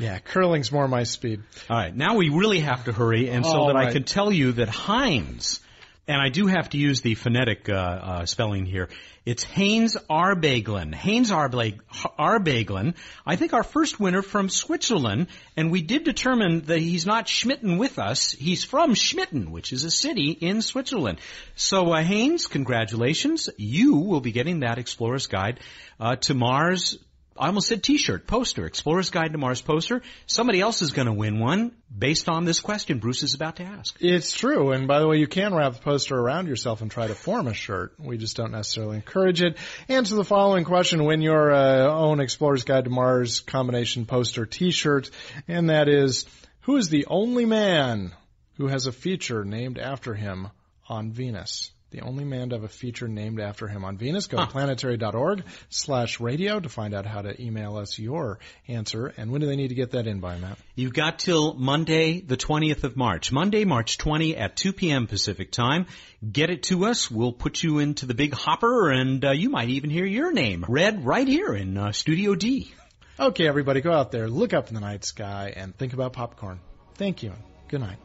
Yeah, 0.00 0.18
curling's 0.20 0.70
more 0.70 0.86
my 0.86 1.02
speed. 1.02 1.42
All 1.68 1.76
right, 1.76 1.94
now 1.94 2.14
we 2.16 2.28
really 2.28 2.60
have 2.60 2.84
to 2.84 2.92
hurry, 2.92 3.28
and 3.30 3.44
so 3.44 3.52
All 3.52 3.66
that 3.66 3.76
I 3.76 3.84
right. 3.84 3.92
can 3.92 4.04
tell 4.04 4.30
you 4.32 4.52
that 4.52 4.68
Heinz, 4.68 5.60
and 6.08 6.20
I 6.20 6.30
do 6.30 6.46
have 6.46 6.70
to 6.70 6.78
use 6.78 7.02
the 7.02 7.14
phonetic 7.14 7.68
uh, 7.68 7.74
uh, 7.74 8.26
spelling 8.26 8.64
here. 8.64 8.88
It's 9.26 9.44
Haynes 9.44 9.94
Arbeglin. 10.08 10.94
Haynes 10.94 11.30
Arbeglin. 11.30 12.94
I 13.26 13.36
think 13.36 13.52
our 13.52 13.62
first 13.62 14.00
winner 14.00 14.22
from 14.22 14.48
Switzerland, 14.48 15.26
and 15.54 15.70
we 15.70 15.82
did 15.82 16.04
determine 16.04 16.62
that 16.62 16.78
he's 16.78 17.04
not 17.04 17.26
Schmitten 17.26 17.76
with 17.76 17.98
us. 17.98 18.32
He's 18.32 18.64
from 18.64 18.94
Schmitten, 18.94 19.50
which 19.50 19.70
is 19.74 19.84
a 19.84 19.90
city 19.90 20.30
in 20.30 20.62
Switzerland. 20.62 21.18
So, 21.56 21.92
uh, 21.92 22.02
Haynes, 22.02 22.46
congratulations. 22.46 23.50
You 23.58 23.96
will 23.96 24.22
be 24.22 24.32
getting 24.32 24.60
that 24.60 24.78
Explorer's 24.78 25.26
Guide 25.26 25.60
uh, 26.00 26.16
to 26.16 26.32
Mars 26.32 26.96
I 27.38 27.46
almost 27.46 27.68
said 27.68 27.84
t-shirt, 27.84 28.26
poster, 28.26 28.66
Explorer's 28.66 29.10
Guide 29.10 29.30
to 29.32 29.38
Mars 29.38 29.62
poster. 29.62 30.02
Somebody 30.26 30.60
else 30.60 30.82
is 30.82 30.92
going 30.92 31.06
to 31.06 31.12
win 31.12 31.38
one 31.38 31.70
based 31.96 32.28
on 32.28 32.44
this 32.44 32.58
question 32.58 32.98
Bruce 32.98 33.22
is 33.22 33.34
about 33.34 33.56
to 33.56 33.62
ask. 33.62 33.96
It's 34.00 34.32
true, 34.32 34.72
and 34.72 34.88
by 34.88 34.98
the 34.98 35.06
way, 35.06 35.18
you 35.18 35.28
can 35.28 35.54
wrap 35.54 35.74
the 35.74 35.78
poster 35.78 36.18
around 36.18 36.48
yourself 36.48 36.82
and 36.82 36.90
try 36.90 37.06
to 37.06 37.14
form 37.14 37.46
a 37.46 37.54
shirt. 37.54 37.94
We 37.98 38.18
just 38.18 38.36
don't 38.36 38.50
necessarily 38.50 38.96
encourage 38.96 39.40
it. 39.40 39.56
Answer 39.88 40.16
the 40.16 40.24
following 40.24 40.64
question: 40.64 41.04
Win 41.04 41.22
your 41.22 41.52
uh, 41.52 41.86
own 41.86 42.18
Explorer's 42.18 42.64
Guide 42.64 42.84
to 42.84 42.90
Mars 42.90 43.38
combination 43.40 44.04
poster 44.04 44.44
T-shirt, 44.44 45.10
and 45.46 45.70
that 45.70 45.88
is: 45.88 46.24
Who 46.62 46.76
is 46.76 46.88
the 46.88 47.06
only 47.06 47.44
man 47.44 48.12
who 48.56 48.66
has 48.66 48.86
a 48.86 48.92
feature 48.92 49.44
named 49.44 49.78
after 49.78 50.12
him 50.12 50.48
on 50.88 51.12
Venus? 51.12 51.70
The 51.90 52.02
only 52.02 52.24
man 52.24 52.50
to 52.50 52.56
have 52.56 52.64
a 52.64 52.68
feature 52.68 53.08
named 53.08 53.40
after 53.40 53.66
him 53.66 53.82
on 53.82 53.96
Venus. 53.96 54.26
Go 54.26 54.36
to 54.36 54.46
planetary.org 54.46 55.44
slash 55.70 56.20
radio 56.20 56.60
to 56.60 56.68
find 56.68 56.94
out 56.94 57.06
how 57.06 57.22
to 57.22 57.40
email 57.42 57.78
us 57.78 57.98
your 57.98 58.40
answer. 58.66 59.12
And 59.16 59.32
when 59.32 59.40
do 59.40 59.46
they 59.46 59.56
need 59.56 59.68
to 59.68 59.74
get 59.74 59.92
that 59.92 60.06
in 60.06 60.20
by, 60.20 60.36
Matt? 60.36 60.58
You've 60.74 60.92
got 60.92 61.18
till 61.18 61.54
Monday, 61.54 62.20
the 62.20 62.36
20th 62.36 62.84
of 62.84 62.96
March. 62.96 63.32
Monday, 63.32 63.64
March 63.64 63.96
20 63.96 64.36
at 64.36 64.54
2 64.54 64.74
p.m. 64.74 65.06
Pacific 65.06 65.50
time. 65.50 65.86
Get 66.30 66.50
it 66.50 66.64
to 66.64 66.84
us. 66.84 67.10
We'll 67.10 67.32
put 67.32 67.62
you 67.62 67.78
into 67.78 68.04
the 68.04 68.14
big 68.14 68.34
hopper 68.34 68.90
and 68.90 69.24
uh, 69.24 69.30
you 69.30 69.48
might 69.48 69.70
even 69.70 69.88
hear 69.88 70.04
your 70.04 70.30
name 70.30 70.66
read 70.68 71.06
right 71.06 71.26
here 71.26 71.54
in 71.54 71.78
uh, 71.78 71.92
Studio 71.92 72.34
D. 72.34 72.72
Okay, 73.18 73.48
everybody, 73.48 73.80
go 73.80 73.92
out 73.92 74.12
there, 74.12 74.28
look 74.28 74.52
up 74.52 74.68
in 74.68 74.74
the 74.74 74.80
night 74.80 75.04
sky, 75.04 75.52
and 75.56 75.76
think 75.76 75.92
about 75.92 76.12
popcorn. 76.12 76.60
Thank 76.94 77.22
you. 77.24 77.32
Good 77.68 77.80
night. 77.80 77.98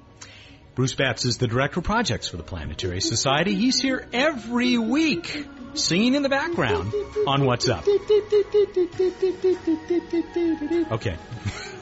Bruce 0.76 0.96
Betts 0.96 1.26
is 1.26 1.38
the 1.38 1.48
Director 1.48 1.82
of 1.82 1.86
Projects 1.86 2.28
for 2.28 2.38
the 2.38 2.44
Planetary 2.44 3.00
Society. 3.00 3.54
He's 3.54 3.80
here 3.80 4.08
every 4.12 4.80
week 4.80 5.46
singing 5.76 6.16
in 6.16 6.24
the 6.24 6.30
background 6.30 6.92
on 7.28 7.46
What's 7.46 7.70
Up. 7.70 7.86
Okay. 10.92 11.16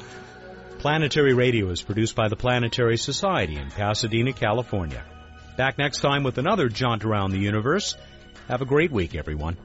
Planetary 0.79 1.33
Radio 1.33 1.69
is 1.69 1.81
produced 1.81 2.15
by 2.15 2.27
the 2.27 2.35
Planetary 2.35 2.97
Society 2.97 3.55
in 3.55 3.69
Pasadena, 3.69 4.33
California. 4.33 5.05
Back 5.55 5.77
next 5.77 6.01
time 6.01 6.23
with 6.23 6.37
another 6.37 6.67
jaunt 6.67 7.05
around 7.05 7.31
the 7.31 7.39
universe. 7.39 7.95
Have 8.49 8.61
a 8.61 8.65
great 8.65 8.91
week, 8.91 9.15
everyone. 9.15 9.55